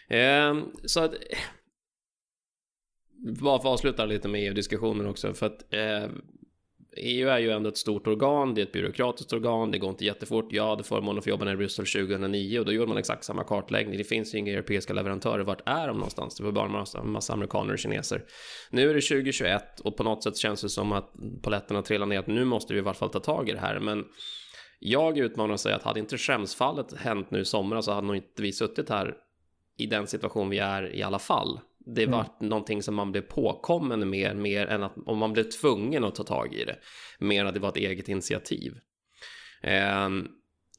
[0.08, 0.54] Eh,
[0.84, 1.14] så att
[3.18, 6.10] bara för att avsluta lite med EU-diskussionen också, för att eh,
[6.96, 10.04] EU är ju ändå ett stort organ, det är ett byråkratiskt organ, det går inte
[10.04, 10.52] jättefort.
[10.52, 13.24] Jag hade förmånen att få jobba nere i Bryssel 2009 och då gjorde man exakt
[13.24, 13.98] samma kartläggning.
[13.98, 16.36] Det finns ju inga europeiska leverantörer, vart är de någonstans?
[16.36, 18.24] Det var bara en massa, massa amerikaner och kineser.
[18.70, 21.12] Nu är det 2021 och på något sätt känns det som att
[21.42, 23.80] paletterna trillar ner, att nu måste vi i varje fall ta tag i det här,
[23.80, 24.04] men
[24.80, 28.42] jag utmanar sig att hade inte skämsfallet hänt nu i somras så hade nog inte
[28.42, 29.14] vi suttit här
[29.78, 31.60] i den situation vi är i alla fall
[31.94, 32.12] det mm.
[32.12, 36.14] var någonting som man blev påkommen med mer än att om man blev tvungen att
[36.14, 36.76] ta tag i det.
[37.18, 38.72] Mer att det var ett eget initiativ.
[40.06, 40.28] Um,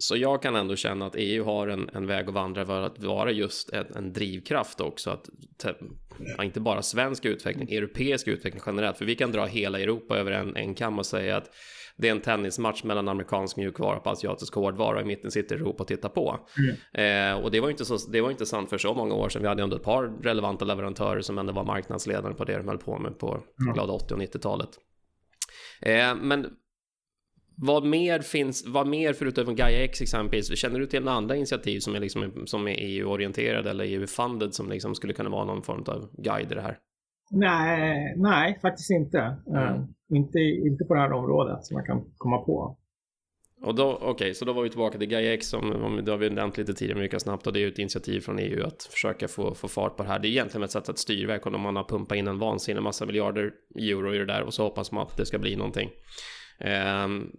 [0.01, 3.03] så jag kan ändå känna att EU har en, en väg att vandra för att
[3.03, 5.09] vara just en, en drivkraft också.
[5.09, 5.29] Att
[6.43, 8.97] inte bara svensk utveckling, europeisk utveckling generellt.
[8.97, 11.51] För vi kan dra hela Europa över en, en kam och säga att
[11.99, 15.01] det är en tennismatch mellan amerikansk mjukvara på asiatisk hårdvara.
[15.01, 16.39] I mitten sitter Europa och tittar på.
[16.57, 17.35] Mm.
[17.37, 19.41] Eh, och det var, inte så, det var inte sant för så många år sedan.
[19.41, 22.77] Vi hade ändå ett par relevanta leverantörer som ändå var marknadsledare på det de höll
[22.77, 23.73] på med på mm.
[23.73, 24.69] glada 80 och 90-talet.
[25.81, 26.47] Eh, men
[27.55, 31.79] vad mer finns, vad mer förutom Gaia X exempelvis, känner du till några andra initiativ
[31.79, 35.83] som är, liksom, som är EU-orienterade eller EU-funded som liksom skulle kunna vara någon form
[35.87, 36.77] av guide i det här?
[37.31, 39.19] Nej, nej faktiskt inte.
[39.47, 39.87] Mm.
[40.13, 40.39] Inte.
[40.39, 42.77] Inte på det här området som man kan komma på.
[43.61, 46.17] Och då, okej, okay, så då var vi tillbaka till Gaia X som det har
[46.17, 48.83] vi nämnt lite tidigare mycket snabbt och det är ju ett initiativ från EU att
[48.83, 50.19] försöka få, få fart på det här.
[50.19, 53.05] Det är egentligen ett sätt att styrverk om man har pumpat in en vansinnig massa
[53.05, 55.89] miljarder euro i det där och så hoppas man att det ska bli någonting.
[57.05, 57.31] Um,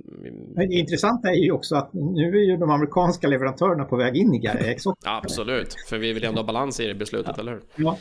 [0.57, 4.35] det intressanta är ju också att nu är ju de amerikanska leverantörerna på väg in
[4.35, 5.09] i Gaia X också.
[5.09, 7.41] Absolut, för vi vill ändå ha balans i det beslutet, ja.
[7.43, 7.63] eller hur?
[7.77, 7.99] Ja.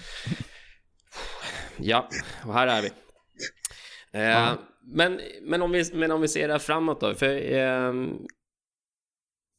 [1.82, 2.10] Ja,
[2.46, 2.92] och här är vi.
[4.12, 4.54] Eh,
[4.84, 7.14] men, men, om vi men om vi ser det här framåt då.
[7.14, 7.94] För, eh,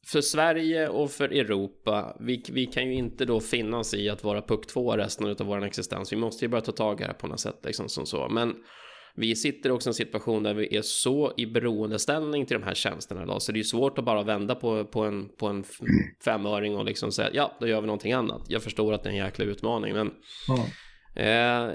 [0.07, 4.23] för Sverige och för Europa, vi, vi kan ju inte då finna oss i att
[4.23, 6.13] vara puck två resten av vår existens.
[6.13, 7.59] Vi måste ju börja ta tag i det här på något sätt.
[7.63, 8.29] Liksom, som så.
[8.29, 8.55] Men
[9.15, 12.73] vi sitter också i en situation där vi är så i beroendeställning till de här
[12.73, 15.63] tjänsterna idag, så det är svårt att bara vända på, på, en, på en
[16.25, 18.41] femöring och liksom säga ja, då gör vi någonting annat.
[18.47, 20.11] Jag förstår att det är en jäkla utmaning, men
[20.47, 21.21] ja.
[21.21, 21.71] eh,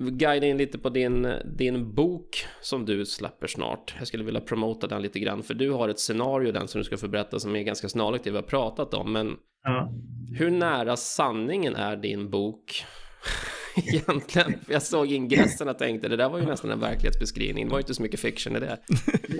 [0.00, 3.94] guida in lite på din, din bok som du släpper snart.
[3.98, 6.84] Jag skulle vilja promota den lite grann, för du har ett scenario den som du
[6.84, 9.12] ska få berätta som är ganska snarlikt det vi har pratat om.
[9.12, 9.92] Men ja.
[10.38, 12.84] hur nära sanningen är din bok?
[13.76, 17.64] Egentligen, jag såg ingressen och tänkte det där var ju nästan en verklighetsbeskrivning.
[17.64, 18.78] Det var ju inte så mycket fiction i det.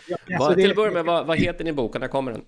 [0.08, 2.32] Ja, alltså vad, till att börja med, vad, vad heter din bok och när kommer
[2.32, 2.42] den?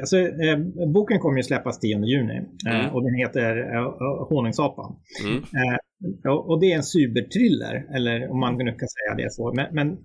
[0.00, 2.94] Alltså, eh, boken kommer ju släppas 10 juni eh, mm.
[2.94, 4.96] och den heter eh, Honungsapan.
[5.24, 5.36] Mm.
[5.36, 5.78] Eh,
[6.24, 9.52] och, och, det är en cyberthriller, eller om man nu kan säga det så.
[9.52, 9.98] Men, men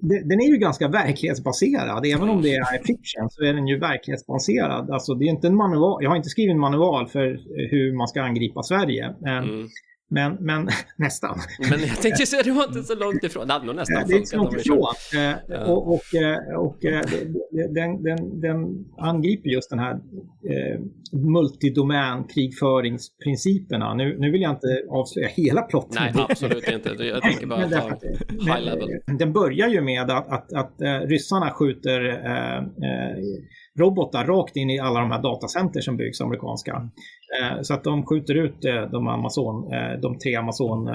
[0.00, 2.06] den är ju ganska verklighetsbaserad.
[2.06, 4.90] Även om det är fiction så är den ju verklighetsbaserad.
[4.90, 6.02] Alltså det är inte en manual.
[6.02, 9.04] Jag har inte skrivit en manual för eh, hur man ska angripa Sverige.
[9.26, 9.68] Eh, mm.
[10.14, 11.38] Men, men nästan.
[11.70, 13.46] Men jag tänkte säga, det var inte så långt ifrån.
[13.46, 14.94] Det hade nog nästan Det är inte så långt ifrån.
[15.48, 15.66] Ja.
[15.66, 17.00] Och, och, eh, och eh,
[17.74, 20.80] den, den, den angriper just den här eh,
[21.12, 23.94] multidomän krigföringsprinciperna.
[23.94, 26.02] Nu, nu vill jag inte avslöja hela plotten.
[26.14, 27.04] Nej, absolut inte.
[27.04, 27.88] Jag tänker bara ta
[28.30, 28.88] high level.
[29.18, 32.64] Den börjar ju med att, att, att, att ryssarna skjuter eh,
[33.78, 36.88] robotar rakt in i alla de här datacenter som byggs amerikanska.
[37.40, 40.88] Eh, så att de skjuter ut eh, de, Amazon, eh, de tre Amazon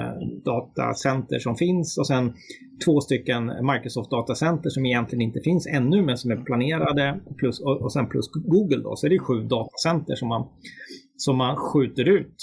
[0.44, 2.32] datacenter som finns och sen
[2.84, 7.92] två stycken Microsoft datacenter som egentligen inte finns ännu men som är planerade plus, och
[7.92, 8.96] sen plus Google då.
[8.96, 10.48] Så det är sju datacenter som man,
[11.16, 12.34] som man skjuter ut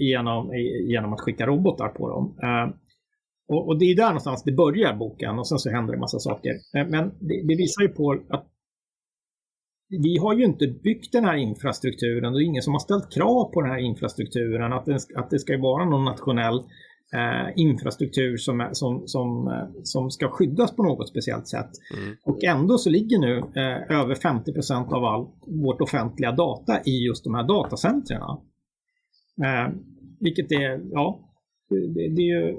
[0.00, 0.50] genom,
[0.88, 2.36] genom att skicka robotar på dem.
[3.48, 6.52] Och, det är där någonstans det börjar boken och sen så händer det massa saker.
[6.72, 8.49] Men det, det visar ju på att
[9.90, 13.12] vi har ju inte byggt den här infrastrukturen och det är ingen som har ställt
[13.12, 16.58] krav på den här infrastrukturen, att, den, att det ska vara någon nationell
[17.14, 21.70] eh, infrastruktur som, som, som, eh, som ska skyddas på något speciellt sätt.
[21.96, 22.16] Mm.
[22.24, 27.24] Och ändå så ligger nu eh, över 50% av all vårt offentliga data i just
[27.24, 28.20] de här datacentren.
[29.44, 29.74] Eh,
[30.20, 31.29] vilket är, ja,
[31.70, 32.56] det, det ju,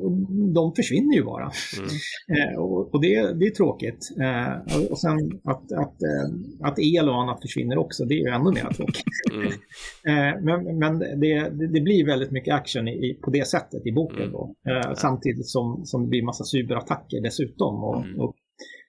[0.53, 1.51] de försvinner ju bara.
[1.77, 1.89] Mm.
[2.37, 4.09] Eh, och, och det, det, är tråkigt.
[4.21, 8.27] Eh, och sen att, att, eh, att el och annat försvinner också, det är ju
[8.27, 9.03] ännu mer tråkigt.
[9.33, 10.45] Mm.
[10.45, 14.31] Men men det, det, blir väldigt mycket action i, på det sättet i boken mm.
[14.31, 14.55] då.
[14.69, 17.83] Eh, samtidigt som, som det blir massa cyberattacker dessutom.
[17.83, 18.19] Och, mm.
[18.19, 18.35] och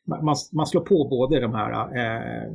[0.08, 2.52] man, man slår på både de här eh,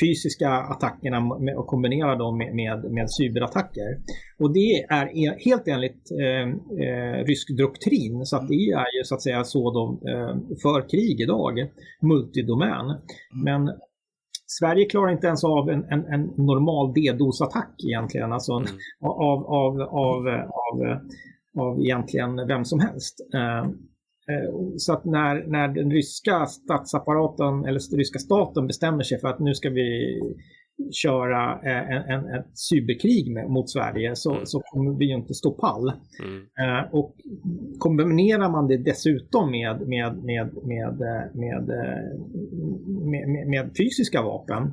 [0.00, 1.18] fysiska attackerna
[1.56, 3.98] och kombinerar dem med, med, med cyberattacker.
[4.38, 6.48] Och det är e, helt enligt eh,
[6.86, 10.88] eh, rysk doktrin, så att det är ju så att säga så de eh, för
[10.88, 11.54] krig idag,
[12.02, 12.86] multidomän.
[12.90, 13.00] Mm.
[13.44, 13.74] Men
[14.46, 18.76] Sverige klarar inte ens av en, en, en normal DDoS-attack egentligen, alltså en, mm.
[19.00, 20.28] av, av, av,
[20.68, 20.98] av,
[21.58, 23.16] av egentligen vem som helst.
[23.34, 23.70] Eh, Eh,
[24.76, 29.40] så att när, när den ryska statsapparaten eller den ryska staten bestämmer sig för att
[29.40, 30.20] nu ska vi
[30.90, 34.46] köra eh, en, en, ett cyberkrig med, mot Sverige så, mm.
[34.46, 35.92] så kommer vi ju inte stå pall.
[36.24, 36.40] Mm.
[36.62, 37.16] Eh, och
[37.78, 40.98] kombinerar man det dessutom med, med, med, med,
[41.34, 41.66] med,
[43.28, 44.72] med, med fysiska vapen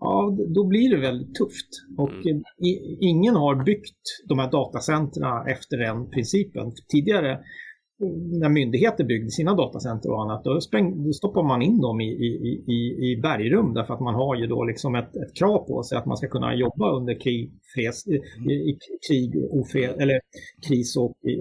[0.00, 1.68] Ja, då blir det väldigt tufft.
[1.96, 2.42] Och mm.
[3.00, 6.72] ingen har byggt de här datacentren efter den principen.
[6.92, 7.38] Tidigare
[8.40, 12.04] när myndigheter byggde sina datacenter och annat, då, spräng, då stoppar man in dem i,
[12.04, 15.82] i, i, i bergrum därför att man har ju då liksom ett, ett krav på
[15.82, 18.78] sig att man ska kunna jobba under krig, freds, i, i
[19.08, 20.20] krig, ofred, eller
[20.68, 21.36] kris och i,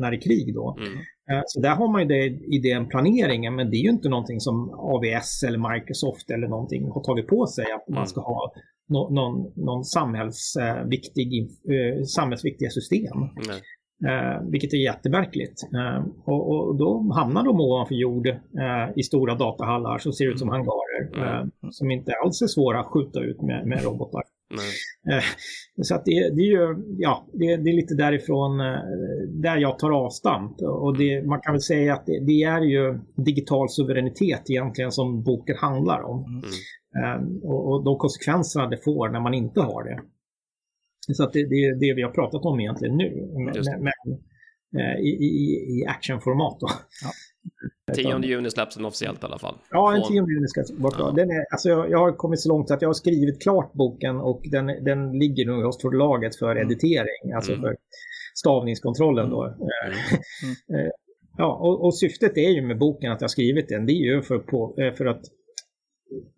[0.00, 0.76] när det är krig då.
[0.78, 0.92] Mm.
[1.30, 2.24] Eh, så där har man ju det
[2.56, 6.90] i den planeringen, men det är ju inte någonting som AVS eller Microsoft eller någonting
[6.90, 8.06] har tagit på sig att man mm.
[8.06, 8.52] ska ha
[8.88, 13.16] någon, någon samhällsviktig, eh, samhällsviktiga system.
[13.16, 13.60] Mm.
[14.04, 15.62] Eh, vilket är jättemärkligt.
[15.74, 20.38] Eh, och, och, då hamnar de ovanför jord eh, i stora datahallar som ser ut
[20.38, 20.86] som hangarer.
[21.14, 21.50] Mm.
[21.70, 24.22] som inte alls är svåra att skjuta ut med, med robotar.
[24.50, 25.22] Mm.
[25.82, 28.58] Så att det, det, är ju, ja, det, det, är lite därifrån
[29.28, 30.60] där jag tar avstamp.
[30.60, 35.22] Och det, man kan väl säga att det, det, är ju digital suveränitet egentligen som
[35.22, 36.24] boken handlar om.
[36.24, 37.42] Mm.
[37.42, 40.00] Och, och de konsekvenserna det får när man inte har det.
[41.12, 43.28] Så att det, det är det vi har pratat om egentligen nu.
[43.34, 44.18] Men, men
[44.82, 46.68] eh, i, i, i actionformat då.
[47.04, 47.10] Ja.
[47.94, 49.54] 10 juni släpps den officiellt i alla fall.
[49.70, 51.12] Ja, den 10 juni ska vara klar.
[51.12, 54.16] Den är, alltså jag, jag, har kommit så långt att jag har skrivit klart boken
[54.16, 56.66] och den, den ligger nu hos förlaget för mm.
[56.66, 57.62] editering, alltså mm.
[57.62, 57.76] för
[58.34, 59.44] stavningskontrollen då.
[59.44, 59.58] Mm.
[60.80, 60.90] mm.
[61.38, 64.14] ja, och, och, syftet är ju med boken att jag har skrivit den, det är
[64.14, 65.22] ju för, på, eh, för att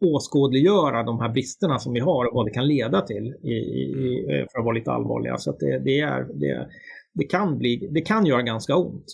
[0.00, 4.46] åskådliggöra de här bristerna som vi har och vad det kan leda till i, i,
[4.52, 5.36] för att vara lite allvarliga.
[5.36, 6.68] Så det, det, är, det,
[7.12, 9.06] det, kan bli, det kan göra ganska ont.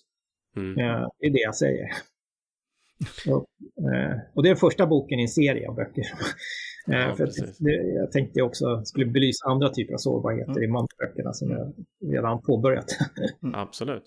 [0.56, 0.78] Mm.
[0.78, 1.88] Eh, det är det jag säger.
[3.32, 3.46] och,
[3.92, 6.06] eh, och, det är första boken i en serie av böcker.
[6.88, 7.26] Eh, ja, för
[7.58, 10.62] det, jag tänkte också skulle belysa andra typer av sårbarheter mm.
[10.62, 11.74] i mantelböckerna som jag
[12.12, 12.86] redan påbörjat.
[13.42, 13.54] mm.
[13.54, 14.04] Absolut.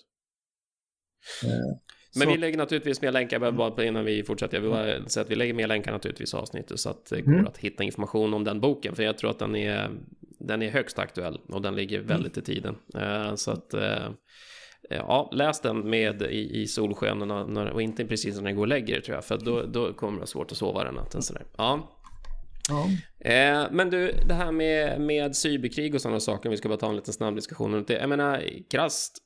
[2.14, 2.32] Men så...
[2.32, 5.34] vi lägger naturligtvis med länkar, bara innan vi fortsätter, jag vill bara säga att vi
[5.34, 7.46] lägger med länkar naturligtvis i avsnittet så att det går mm.
[7.46, 9.90] att hitta information om den boken, för jag tror att den är,
[10.38, 12.08] den är högst aktuell och den ligger mm.
[12.08, 12.76] väldigt i tiden.
[12.96, 14.10] Uh, så att, uh,
[14.90, 19.00] ja, läs den med i, i solskenen och inte precis när ni går och lägger
[19.00, 21.22] tror jag, för då, då kommer det vara svårt att sova den natten.
[21.22, 21.42] Sådär.
[21.56, 21.94] Ja.
[22.68, 22.88] Ja.
[23.30, 26.88] Eh, men du, det här med, med cyberkrig och sådana saker, vi ska bara ta
[26.88, 27.94] en liten snabb diskussion om det.
[27.94, 29.18] Jag menar, krasst,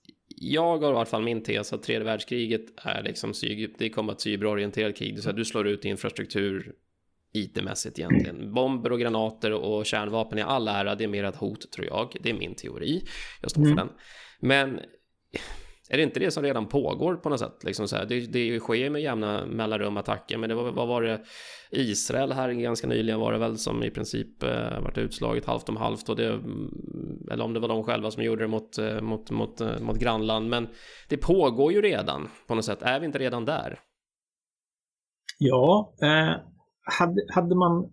[0.42, 3.32] jag har i alla fall min tes att tredje världskriget är liksom
[3.78, 5.22] det kommer att cyberorienterat krig.
[5.22, 6.72] Så att du slår ut infrastruktur
[7.32, 8.54] IT-mässigt egentligen.
[8.54, 12.16] Bomber och granater och kärnvapen i all ära, det är mer ett hot tror jag.
[12.20, 13.02] Det är min teori.
[13.40, 13.86] Jag står för mm.
[13.86, 13.88] den.
[14.40, 14.80] Men
[15.92, 17.64] är det inte det som redan pågår på något sätt?
[17.64, 21.02] Liksom så här, det, det sker med jämna mellanrum attacker, men det var, vad var
[21.02, 21.20] det?
[21.70, 25.76] Israel här ganska nyligen var det väl som i princip eh, varit utslaget halvt om
[25.76, 29.00] halvt och det, mm, eller om det var de själva som gjorde det mot, eh,
[29.00, 30.48] mot, mot, eh, mot grannland.
[30.48, 30.68] Men
[31.08, 32.82] det pågår ju redan på något sätt.
[32.82, 33.78] Är vi inte redan där?
[35.38, 36.36] Ja, eh,
[36.98, 37.90] hade, hade man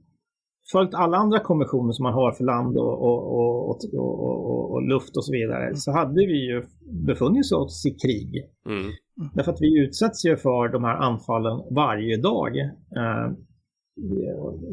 [0.71, 5.25] följt alla andra konventioner som man har för land och, och, och, och, luft och
[5.25, 6.63] så vidare så hade vi ju
[7.05, 8.45] befunnit oss i krig.
[8.65, 8.91] Mm.
[9.33, 12.57] Därför att vi utsätts ju för de här anfallen varje dag.
[12.97, 13.31] Eh,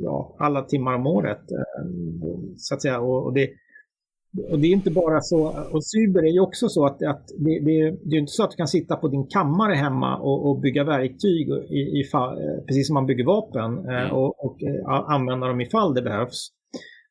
[0.02, 1.50] ja, alla timmar om året.
[1.50, 1.86] Eh,
[2.56, 3.00] så att säga.
[3.00, 3.50] Och, det,
[4.50, 7.60] och det är inte bara så, och cyber är ju också så att, att det,
[7.60, 10.60] det, det är inte så att du kan sitta på din kammare hemma och, och
[10.60, 14.12] bygga verktyg i, i fall, precis som man bygger vapen eh, mm.
[14.12, 14.58] och, och
[15.08, 16.48] använda dem ifall det behövs.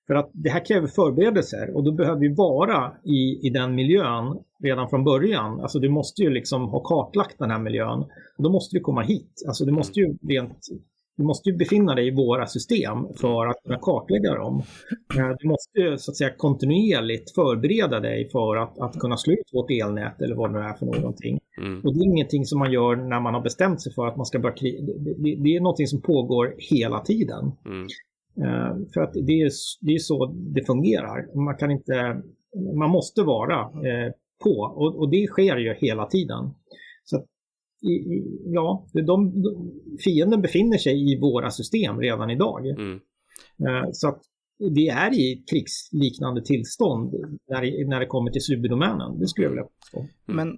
[0.07, 4.38] För att det här kräver förberedelser och då behöver vi vara i, i den miljön
[4.63, 5.59] redan från början.
[5.61, 7.99] Alltså du måste ju liksom ha kartlagt den här miljön.
[8.38, 9.43] Och då måste vi komma hit.
[9.47, 10.59] Alltså du måste ju rent
[11.18, 14.63] du måste ju befinna dig i våra system för att kunna kartlägga dem.
[15.18, 19.49] Eh, du måste så att säga kontinuerligt förbereda dig för att, att kunna slå ut
[19.53, 21.39] vårt elnät eller vad det nu är för någonting.
[21.57, 21.82] Mm.
[21.84, 24.26] Och det är ingenting som man gör när man har bestämt sig för att man
[24.26, 24.82] ska börja kriga.
[24.82, 27.51] Det, det, är någonting som pågår hela tiden.
[27.66, 27.88] Mm.
[28.38, 29.51] Uh, för att det är,
[29.82, 31.36] det är så det fungerar.
[31.36, 32.22] Man kan inte,
[32.80, 34.11] man måste vara uh,
[34.43, 36.53] på och, och, det sker ju hela tiden.
[37.03, 37.26] Så
[38.46, 39.34] ja, de,
[40.04, 42.68] fienden befinner sig i våra system redan idag.
[42.68, 43.00] Mm.
[43.60, 44.22] Eh, så att
[44.60, 47.14] vi är i krigsliknande tillstånd
[47.50, 49.20] när det, när det kommer till cyberdomänen.
[49.20, 50.00] Det skulle jag vilja påstå.
[50.00, 50.10] Mm.
[50.48, 50.58] Men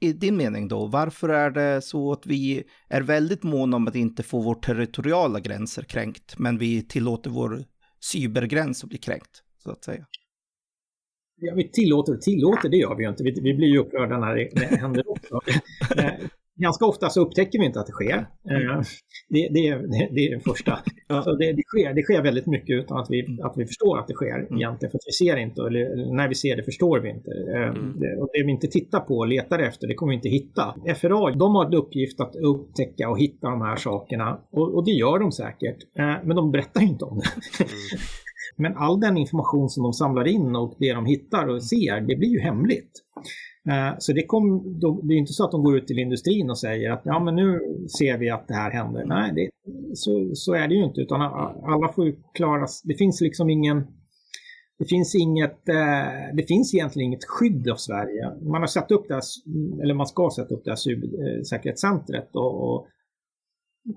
[0.00, 3.94] i din mening då, varför är det så att vi är väldigt måna om att
[3.94, 7.64] inte få vår territoriala gränser kränkt, men vi tillåter vår
[8.12, 10.06] cybergräns att bli kränkt, så att säga?
[11.38, 13.24] Ja, vi tillåter och tillåter, det gör vi ju inte.
[13.24, 15.40] Vi, vi blir ju upprörda när det, när det händer också.
[15.98, 16.12] Eh,
[16.62, 18.26] ganska ofta så upptäcker vi inte att det sker.
[18.50, 18.70] Mm.
[18.70, 18.80] Eh,
[19.28, 19.78] det, det, är,
[20.14, 20.78] det är det första.
[21.24, 24.08] Så det, det, sker, det sker väldigt mycket utan att vi, att vi förstår att
[24.08, 24.56] det sker mm.
[24.56, 24.90] egentligen.
[24.90, 27.30] För att vi ser inte, eller när vi ser det förstår vi inte.
[27.54, 28.00] Eh, mm.
[28.00, 30.74] Det, och det vi inte tittar på och letar efter, det kommer vi inte hitta.
[31.00, 34.40] FRA, de har en uppgift att upptäcka och hitta de här sakerna.
[34.50, 35.78] Och, och det gör de säkert.
[36.24, 37.64] Men de berättar inte om det.
[37.64, 37.70] Mm.
[38.56, 42.16] Men all den information som de samlar in och det de hittar och ser, det
[42.16, 42.90] blir ju hemligt.
[43.68, 44.62] Eh, så det, kom,
[45.02, 47.34] det är inte så att de går ut till industrin och säger att ja, men
[47.34, 47.60] nu
[47.98, 49.04] ser vi att det här händer.
[49.06, 49.50] Nej, det,
[49.94, 53.86] så, så är det ju inte, utan alla får ju klara Det finns liksom ingen...
[54.78, 58.30] Det finns inget, eh, det finns egentligen inget skydd av Sverige.
[58.42, 59.22] Man har satt upp det här,
[59.82, 62.86] eller man ska sätta upp det här cybersäkerhetscentret eh, och, och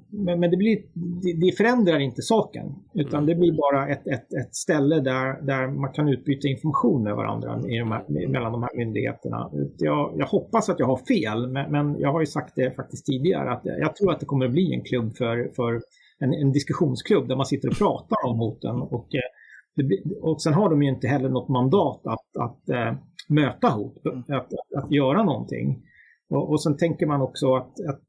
[0.10, 2.66] men, men det, blir, det, det, förändrar inte saken.
[2.94, 7.16] Utan det blir bara ett, ett, ett ställe där, där man kan utbyta information med
[7.16, 9.52] varandra i de här, mellan de här myndigheterna.
[9.78, 13.06] Jag, jag hoppas att jag har fel, men, men, jag har ju sagt det faktiskt
[13.06, 15.82] tidigare att jag tror att det kommer att bli en klubb för, för
[16.20, 18.76] en, en diskussionsklubb där man sitter och pratar om hoten.
[18.76, 22.94] Och, eh, och sen har de ju inte heller något mandat att, att äh,
[23.30, 25.84] möta hot, att, att, att göra någonting.
[26.30, 28.02] Och, och sen tänker man också att, att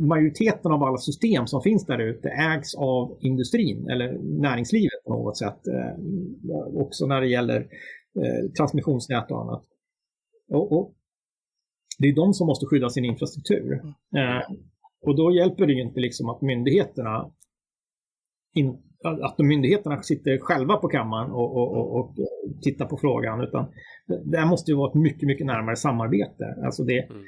[0.00, 5.38] majoriteten av alla system som finns där ute ägs av industrin eller näringslivet på något
[5.38, 5.66] sätt.
[5.66, 5.96] Eh,
[6.74, 7.60] också när det gäller
[8.16, 9.64] eh, transmissionsnät och annat.
[10.50, 10.94] Och, och,
[11.98, 13.72] det är de som måste skydda sin infrastruktur.
[14.16, 14.56] Eh,
[15.06, 17.30] och då hjälper det ju inte liksom att myndigheterna
[18.54, 18.78] in,
[19.22, 22.16] att myndigheterna sitter själva på kammaren och, och, och, och
[22.62, 23.40] tittar på frågan.
[23.40, 23.66] Utan
[24.24, 26.44] det måste ju vara ett mycket, mycket närmare samarbete.
[26.64, 27.22] Alltså det, mm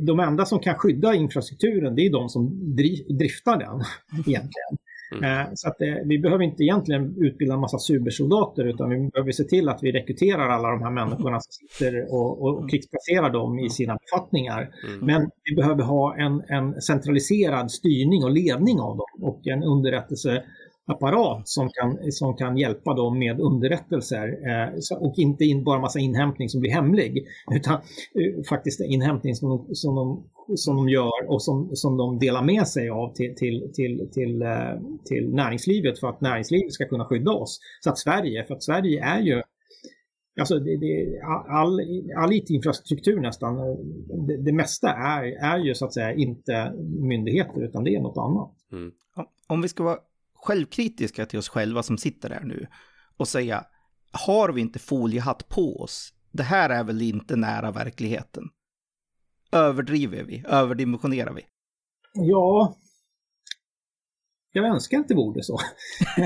[0.00, 2.74] de enda som kan skydda infrastrukturen det är de som
[3.08, 3.82] driftar den
[4.12, 4.78] egentligen.
[5.12, 5.40] Mm.
[5.40, 9.32] Eh, så att eh, vi behöver inte egentligen utbilda en massa supersoldater utan vi behöver
[9.32, 13.58] se till att vi rekryterar alla de här människorna som sitter och, och krigsplacerar dem
[13.58, 14.70] i sina befattningar.
[14.86, 15.06] Mm.
[15.06, 20.42] Men vi behöver ha en, en centraliserad styrning och ledning av dem och en underrättelse
[20.92, 25.98] apparat som kan, som kan hjälpa dem med underrättelser eh, och inte in, bara massa
[25.98, 30.24] inhämtning som blir hemlig utan eh, faktiskt inhämtning som, som, de,
[30.56, 34.42] som de gör och som, som de delar med sig av till, till, till, till,
[34.42, 34.48] eh,
[35.04, 37.60] till näringslivet för att näringslivet ska kunna skydda oss.
[37.80, 39.42] Så att Sverige, för att Sverige är ju
[40.40, 41.80] Alltså det, det, all,
[42.16, 43.76] all IT-infrastruktur nästan, eh,
[44.26, 48.18] det, det, mesta är, är ju så att säga inte myndigheter utan det är något
[48.18, 48.50] annat.
[48.72, 48.92] Mm.
[49.46, 49.98] om vi ska vara
[50.42, 52.66] självkritiska till oss själva som sitter här nu
[53.16, 53.64] och säga,
[54.12, 56.12] har vi inte foliehatt på oss?
[56.32, 58.44] Det här är väl inte nära verkligheten?
[59.52, 60.44] Överdriver vi?
[60.48, 61.42] Överdimensionerar vi?
[62.14, 62.76] Ja,
[64.52, 65.58] jag önskar inte vore så.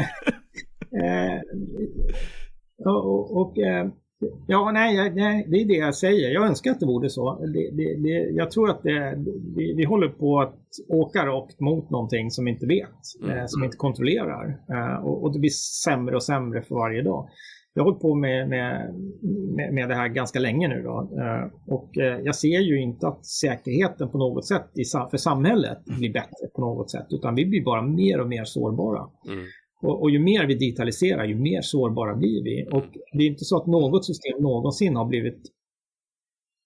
[1.04, 1.40] eh,
[2.86, 3.86] och, och eh,
[4.46, 6.30] Ja, nej, nej, det är det jag säger.
[6.30, 7.46] Jag önskar att det vore så.
[7.46, 8.80] Det, det, det, jag tror att
[9.56, 10.58] vi, vi håller på att
[10.88, 13.38] åka rakt mot någonting som vi inte vet, mm.
[13.38, 14.58] eh, som vi inte kontrollerar.
[14.70, 15.50] Eh, och, och, det blir
[15.84, 17.28] sämre och sämre för varje dag.
[17.74, 18.94] Jag har hållit på med, med,
[19.56, 20.82] med, med det här ganska länge nu.
[20.82, 21.10] Då.
[21.20, 25.78] Eh, och eh, jag ser ju inte att säkerheten på något sätt i, för samhället
[25.84, 29.06] blir bättre på något sätt, utan vi blir bara mer och mer sårbara.
[29.28, 29.44] Mm.
[29.86, 32.68] Och, och, ju mer vi digitaliserar, ju mer sårbara blir vi.
[32.72, 35.40] Och det är inte så att något system någonsin har blivit...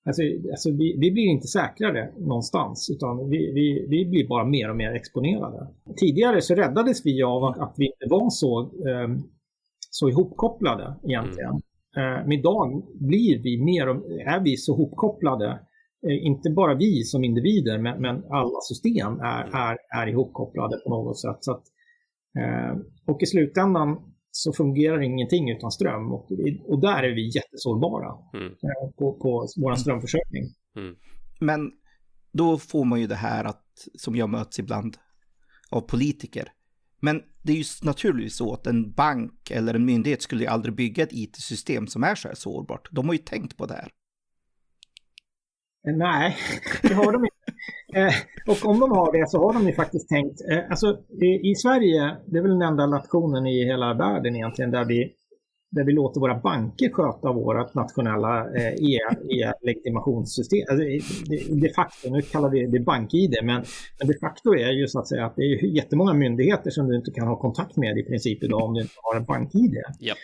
[0.06, 4.70] Alltså, alltså vi, vi blir inte säkrare någonstans, utan vi, vi, vi blir bara mer
[4.70, 5.68] och mer exponerade.
[5.96, 8.60] Tidigare så räddades vi av att, att vi inte var så,
[9.04, 9.22] um,
[9.90, 11.60] så ihopkopplade egentligen.
[11.96, 12.20] Mm.
[12.20, 15.46] Uh, men idag blir vi mer och, är vi så ihopkopplade
[16.06, 20.90] uh, inte bara vi som individer, men, men alla system är, är, är ihopkopplade på
[20.90, 21.36] något sätt.
[21.40, 21.79] Så att, Eh,
[23.06, 26.28] och i slutändan så fungerar ingenting utan ström och,
[26.66, 28.52] och där är vi jättesårbara mm.
[28.52, 30.44] Eh, på, på vår strömförsörjning.
[30.76, 30.96] Mm.
[31.40, 31.72] Men
[32.32, 34.96] då får man ju det här att, som jag möts ibland
[35.70, 36.52] av politiker.
[37.00, 40.74] Men det är ju naturligtvis så att en bank eller en myndighet skulle ju aldrig
[40.74, 42.88] bygga ett it-system som är så här sårbart.
[42.90, 43.90] De har ju tänkt på det här.
[45.88, 46.36] Eh, nej,
[46.82, 47.39] det har de inte.
[47.94, 48.14] Eh,
[48.46, 51.54] och om de har det så har de ju faktiskt tänkt, eh, alltså i, i,
[51.54, 55.12] Sverige, det är väl den enda nationen i hela världen egentligen där vi,
[55.70, 60.58] där vi låter våra banker sköta vårt nationella eh, e-legitimationssystem.
[60.58, 60.84] E alltså,
[61.30, 63.64] de, de facto, nu kallar vi det bank-id, men,
[63.98, 66.96] men de facto är ju så att säga att det är jättemånga myndigheter som du
[66.96, 69.74] inte kan ha kontakt med i princip idag om du inte har en bank-id.
[70.00, 70.16] Yep.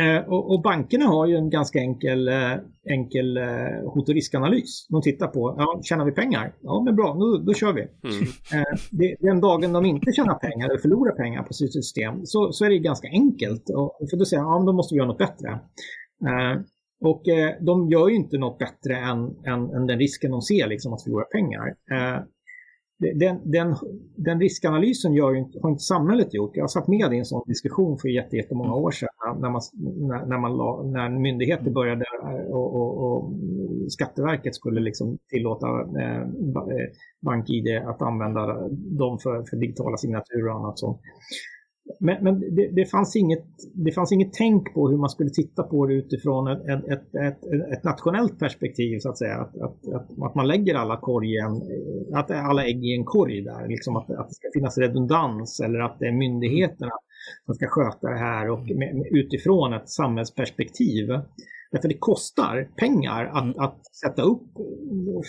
[0.00, 2.52] Eh, och, och, bankerna har ju en ganska enkel, eh,
[2.90, 4.86] enkel eh, hot och riskanalys.
[4.88, 6.54] De tittar på, ja, tjänar vi pengar?
[6.60, 7.80] Ja, men bra, då, då kör vi.
[7.80, 9.16] Mm.
[9.20, 12.70] Den dagen de inte tjänar pengar eller förlorar pengar på sitt system så, så är
[12.70, 13.70] det ganska enkelt.
[13.70, 15.60] Och, för då säger ja, då måste vi göra något bättre.
[17.00, 17.22] Och
[17.60, 21.02] de gör ju inte något bättre än, än, än den risken de ser, liksom, att
[21.02, 21.74] förlora pengar
[22.98, 23.76] den, den,
[24.16, 26.56] den riskanalysen gör har inte samhället gjort.
[26.56, 29.60] Jag satt med i en sån diskussion för jättemånga år sedan när, man,
[30.28, 33.32] när, man la, när myndigheter började eh, och, och, och
[33.88, 36.88] Skatteverket skulle liksom tillåta eh, eh
[37.20, 38.68] BankID att använda
[38.98, 41.00] dem för, för digitala signaturer och annat sånt.
[42.00, 45.62] Men, men det, det, fanns inget, det fanns inget tänk på hur man skulle titta
[45.62, 49.34] på det utifrån ett, ett, ett, ett nationellt perspektiv så att säga.
[49.34, 51.62] Att, att, att, att, man lägger alla, korgen,
[52.14, 53.68] att alla ägg i en korg där.
[53.68, 56.92] Liksom att, att det ska finnas redundans eller att det är myndigheterna
[57.46, 61.08] som ska sköta det här och med, utifrån ett samhällsperspektiv.
[61.70, 63.58] Därför det kostar pengar att, mm.
[63.58, 64.48] att sätta upp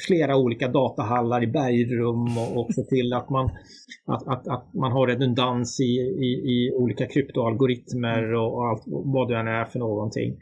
[0.08, 3.46] flera olika datahallar i bergrum och, och se till att man,
[4.06, 5.94] att, att, att man har redundans i,
[6.28, 8.40] i, i olika kryptoalgoritmer mm.
[8.40, 10.38] och, och allt vad det än är för någonting.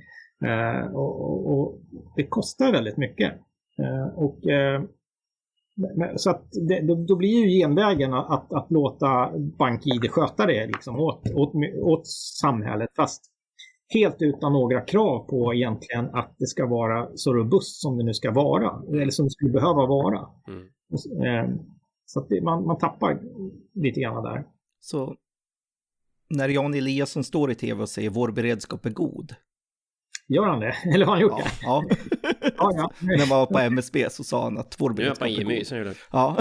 [0.45, 1.79] Eh, och, och,
[2.15, 3.33] det kostar väldigt mycket.
[3.79, 4.81] Eh, och, eh,
[6.15, 10.99] så att det, då, då, blir ju genvägen att, att låta BankID sköta det liksom
[10.99, 12.07] åt, åt, åt
[12.41, 12.89] samhället.
[12.95, 13.34] Fast
[13.89, 18.13] helt utan några krav på egentligen att det ska vara så robust som det nu
[18.13, 18.81] ska vara.
[19.01, 20.27] Eller som det skulle behöva vara.
[20.47, 20.67] Mm.
[21.25, 21.59] Ehm,
[22.05, 23.19] så att det, man, man tappar
[23.73, 24.43] lite grann där.
[24.79, 25.15] Så
[26.29, 29.35] när Jan Eliasson står i tv och säger vår beredskap är god.
[30.27, 30.75] Gör han det?
[30.93, 31.51] Eller har han gjort ja, det?
[31.61, 31.83] Ja.
[32.57, 32.91] ja, ja.
[32.99, 35.47] När man var på MSB så sa han att vår beredskap är god.
[35.47, 35.95] Nu är det.
[36.11, 36.37] Ja.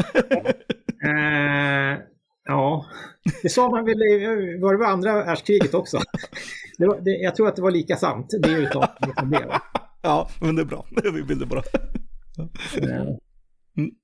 [1.05, 2.01] uh,
[2.45, 2.87] ja,
[3.43, 5.99] det sa man väl i var det andra världskriget också.
[6.79, 9.61] Det var, det, jag tror att det var lika sant, det uttalandet som det.
[10.03, 10.87] Ja, men det är bra.
[10.91, 11.63] Vi vill det bra.
[13.77, 13.95] Mm.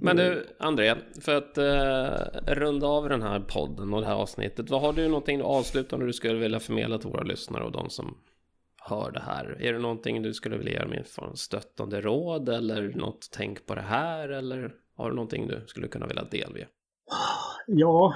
[0.00, 4.70] Men du, André, för att eh, runda av den här podden och det här avsnittet,
[4.70, 8.18] vad har du någonting avslutande du skulle vilja förmedla till våra lyssnare och de som
[8.88, 9.62] hör det här?
[9.62, 13.74] Är det någonting du skulle vilja göra med för stöttande råd eller något tänk på
[13.74, 16.68] det här eller har du någonting du skulle kunna vilja delge?
[17.66, 18.14] Ja,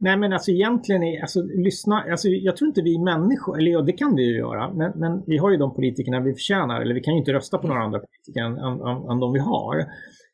[0.00, 3.82] Nej men alltså egentligen, är, alltså, lyssna, alltså, jag tror inte vi människor, eller ja,
[3.82, 6.94] det kan vi ju göra, men, men vi har ju de politikerna vi förtjänar, eller
[6.94, 9.84] vi kan ju inte rösta på några andra politiker än, än, än, de vi har.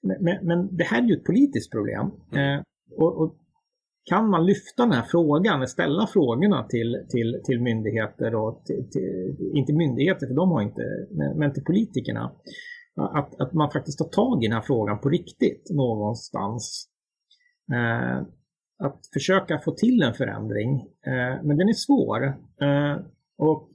[0.02, 2.10] Men, men, det här är ju ett politiskt problem.
[2.32, 2.54] Mm.
[2.54, 2.62] Eh,
[2.96, 3.36] och, och,
[4.04, 9.36] kan man lyfta den här frågan, ställa frågorna till, till, till myndigheter och till, till,
[9.54, 12.32] inte myndigheter för de har inte, men, men till politikerna.
[12.96, 16.88] Att, att man faktiskt tar tag i den här frågan på riktigt någonstans
[17.72, 18.26] eh,
[18.80, 20.74] att försöka få till en förändring.
[21.06, 22.24] Eh, men den är svår.
[22.60, 22.96] Eh,
[23.38, 23.68] och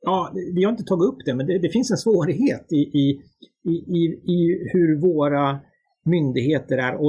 [0.00, 3.22] ja, vi har inte tagit upp det, men det, det finns en svårighet i, i,
[3.68, 4.02] i,
[4.32, 5.60] i hur våra
[6.04, 7.00] myndigheter är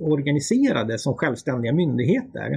[0.00, 2.52] organiserade som självständiga myndigheter.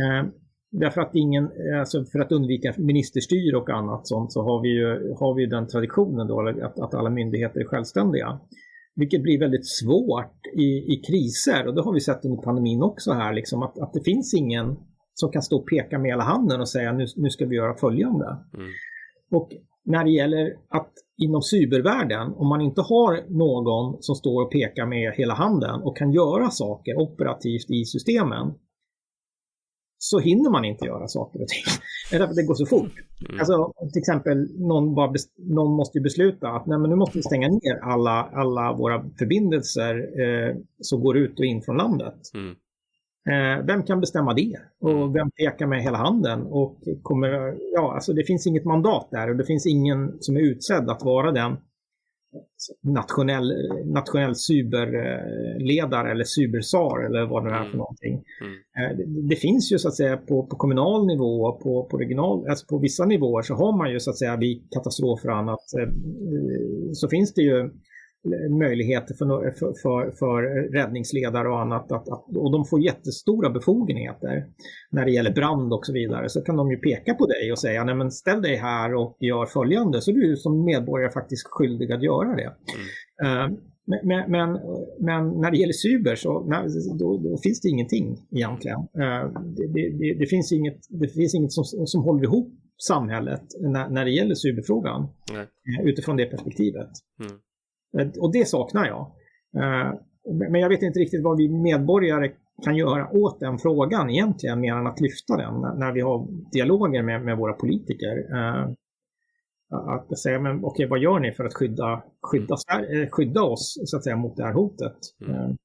[0.00, 0.28] Eh,
[0.70, 5.14] därför att ingen, alltså för att undvika ministerstyre och annat sånt så har vi ju
[5.18, 8.40] har vi den traditionen då att, att alla myndigheter är självständiga.
[8.96, 13.12] Vilket blir väldigt svårt i, i kriser och det har vi sett under pandemin också
[13.12, 14.76] här, liksom, att, att det finns ingen
[15.14, 17.76] som kan stå och peka med hela handen och säga nu, nu ska vi göra
[17.76, 18.26] följande.
[18.54, 18.68] Mm.
[19.30, 19.48] Och
[19.84, 20.92] när det gäller att
[21.22, 25.96] inom cybervärlden, om man inte har någon som står och pekar med hela handen och
[25.96, 28.54] kan göra saker operativt i systemen,
[30.10, 31.62] så hinner man inte göra saker och ting.
[32.18, 32.92] Därför det går så fort.
[33.28, 33.40] Mm.
[33.40, 37.48] Alltså, till exempel, någon, bara någon måste besluta att nej, men nu måste vi stänga
[37.48, 42.20] ner alla, alla våra förbindelser eh, som går ut och in från landet.
[42.34, 42.56] Mm.
[43.28, 44.56] Eh, vem kan bestämma det?
[44.80, 45.12] Och mm.
[45.12, 46.42] vem pekar med hela handen?
[46.42, 50.40] Och kommer, ja, alltså det finns inget mandat där och det finns ingen som är
[50.40, 51.56] utsedd att vara den
[52.82, 53.52] nationell,
[53.84, 57.78] nationell cyberledare eller cybersar eller vad det är för mm.
[57.78, 58.24] någonting.
[58.40, 58.52] Mm.
[58.78, 61.96] Eh, det, det, finns ju så att säga på, på kommunal nivå och på, på
[61.96, 65.36] regional, alltså på vissa nivåer så har man ju så att säga vid katastrofer och
[65.36, 65.92] annat eh,
[66.92, 67.70] så finns det ju
[68.58, 71.92] möjligheter för, för, för, för räddningsledare och annat.
[71.92, 74.46] Att, att, och de får jättestora befogenheter
[74.90, 76.28] när det gäller brand och så vidare.
[76.28, 79.16] Så kan de ju peka på dig och säga, nej men ställ dig här och
[79.20, 80.00] gör följande.
[80.00, 82.52] Så du som medborgare faktiskt skyldig att göra det.
[83.24, 83.52] Mm.
[83.52, 83.58] Uh,
[84.04, 84.52] men, men,
[85.00, 86.28] men, när det gäller cyber så
[86.98, 88.78] då, då, finns det ingenting egentligen.
[88.78, 89.66] Uh, det,
[89.98, 94.10] det, det, finns inget, det finns inget som, som håller ihop samhället när, när det
[94.10, 95.08] gäller cyberfrågan.
[95.32, 95.46] Nej.
[95.84, 96.90] Utifrån det perspektivet.
[97.20, 97.38] Mm.
[97.98, 99.00] Eh, och det saknar jag.
[99.62, 99.92] Eh,
[100.50, 102.30] men jag vet inte riktigt vad vi medborgare
[102.64, 107.02] kan göra åt den frågan egentligen, mer än att lyfta den när vi har dialoger
[107.02, 108.36] med, med våra politiker.
[108.36, 108.68] Eh,
[109.70, 112.56] att säga, men okej, vad gör ni för att skydda, skydda,
[113.10, 114.96] skydda oss så att säga, mot det här hotet?
[115.26, 115.56] Mm.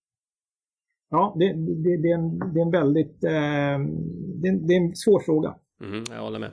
[1.10, 3.28] Ja, det, det, det, är en, det är en väldigt, det
[4.48, 5.56] är, det är en svår fråga.
[5.84, 6.52] Mm, jag håller med.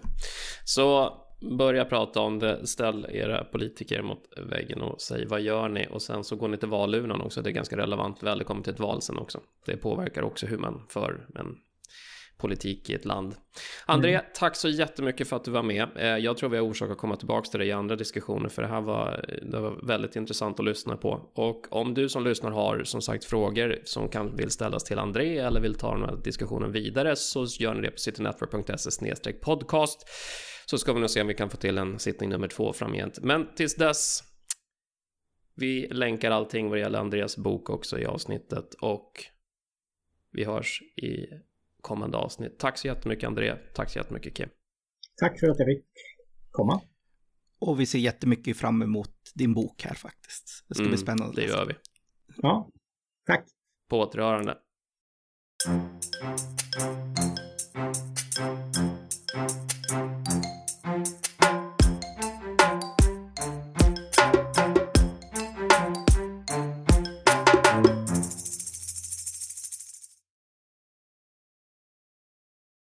[0.64, 5.86] Så börja prata om det, ställ era politiker mot väggen och säg vad gör ni?
[5.90, 8.80] Och sen så går ni till valurnan också, det är ganska relevant, välkommen till ett
[8.80, 9.40] val sen också.
[9.66, 11.56] Det påverkar också hur man för en
[12.38, 13.34] politik i ett land.
[13.86, 14.24] André, mm.
[14.34, 15.88] tack så jättemycket för att du var med.
[15.96, 18.62] Eh, jag tror vi har orsak att komma tillbaka till dig i andra diskussioner, för
[18.62, 21.30] det här var, det var väldigt intressant att lyssna på.
[21.34, 25.38] Och om du som lyssnar har som sagt frågor som kan vill ställas till André
[25.38, 30.08] eller vill ta den här diskussionen vidare så gör ni det på citynetwork.se podcast
[30.70, 33.18] så ska vi nog se om vi kan få till en sittning nummer två framgent.
[33.22, 34.22] Men tills dess,
[35.54, 39.24] vi länkar allting vad det gäller Andreas bok också i avsnittet och
[40.32, 41.26] vi hörs i
[41.80, 42.58] kommande avsnitt.
[42.58, 44.48] Tack så jättemycket André, tack så jättemycket Kim.
[45.16, 45.86] Tack för att jag fick
[46.50, 46.80] komma.
[47.58, 50.64] Och vi ser jättemycket fram emot din bok här faktiskt.
[50.68, 51.40] Det ska mm, bli spännande.
[51.40, 51.74] Det gör vi.
[52.36, 52.70] Ja,
[53.26, 53.44] tack.
[53.88, 54.58] På återhörande.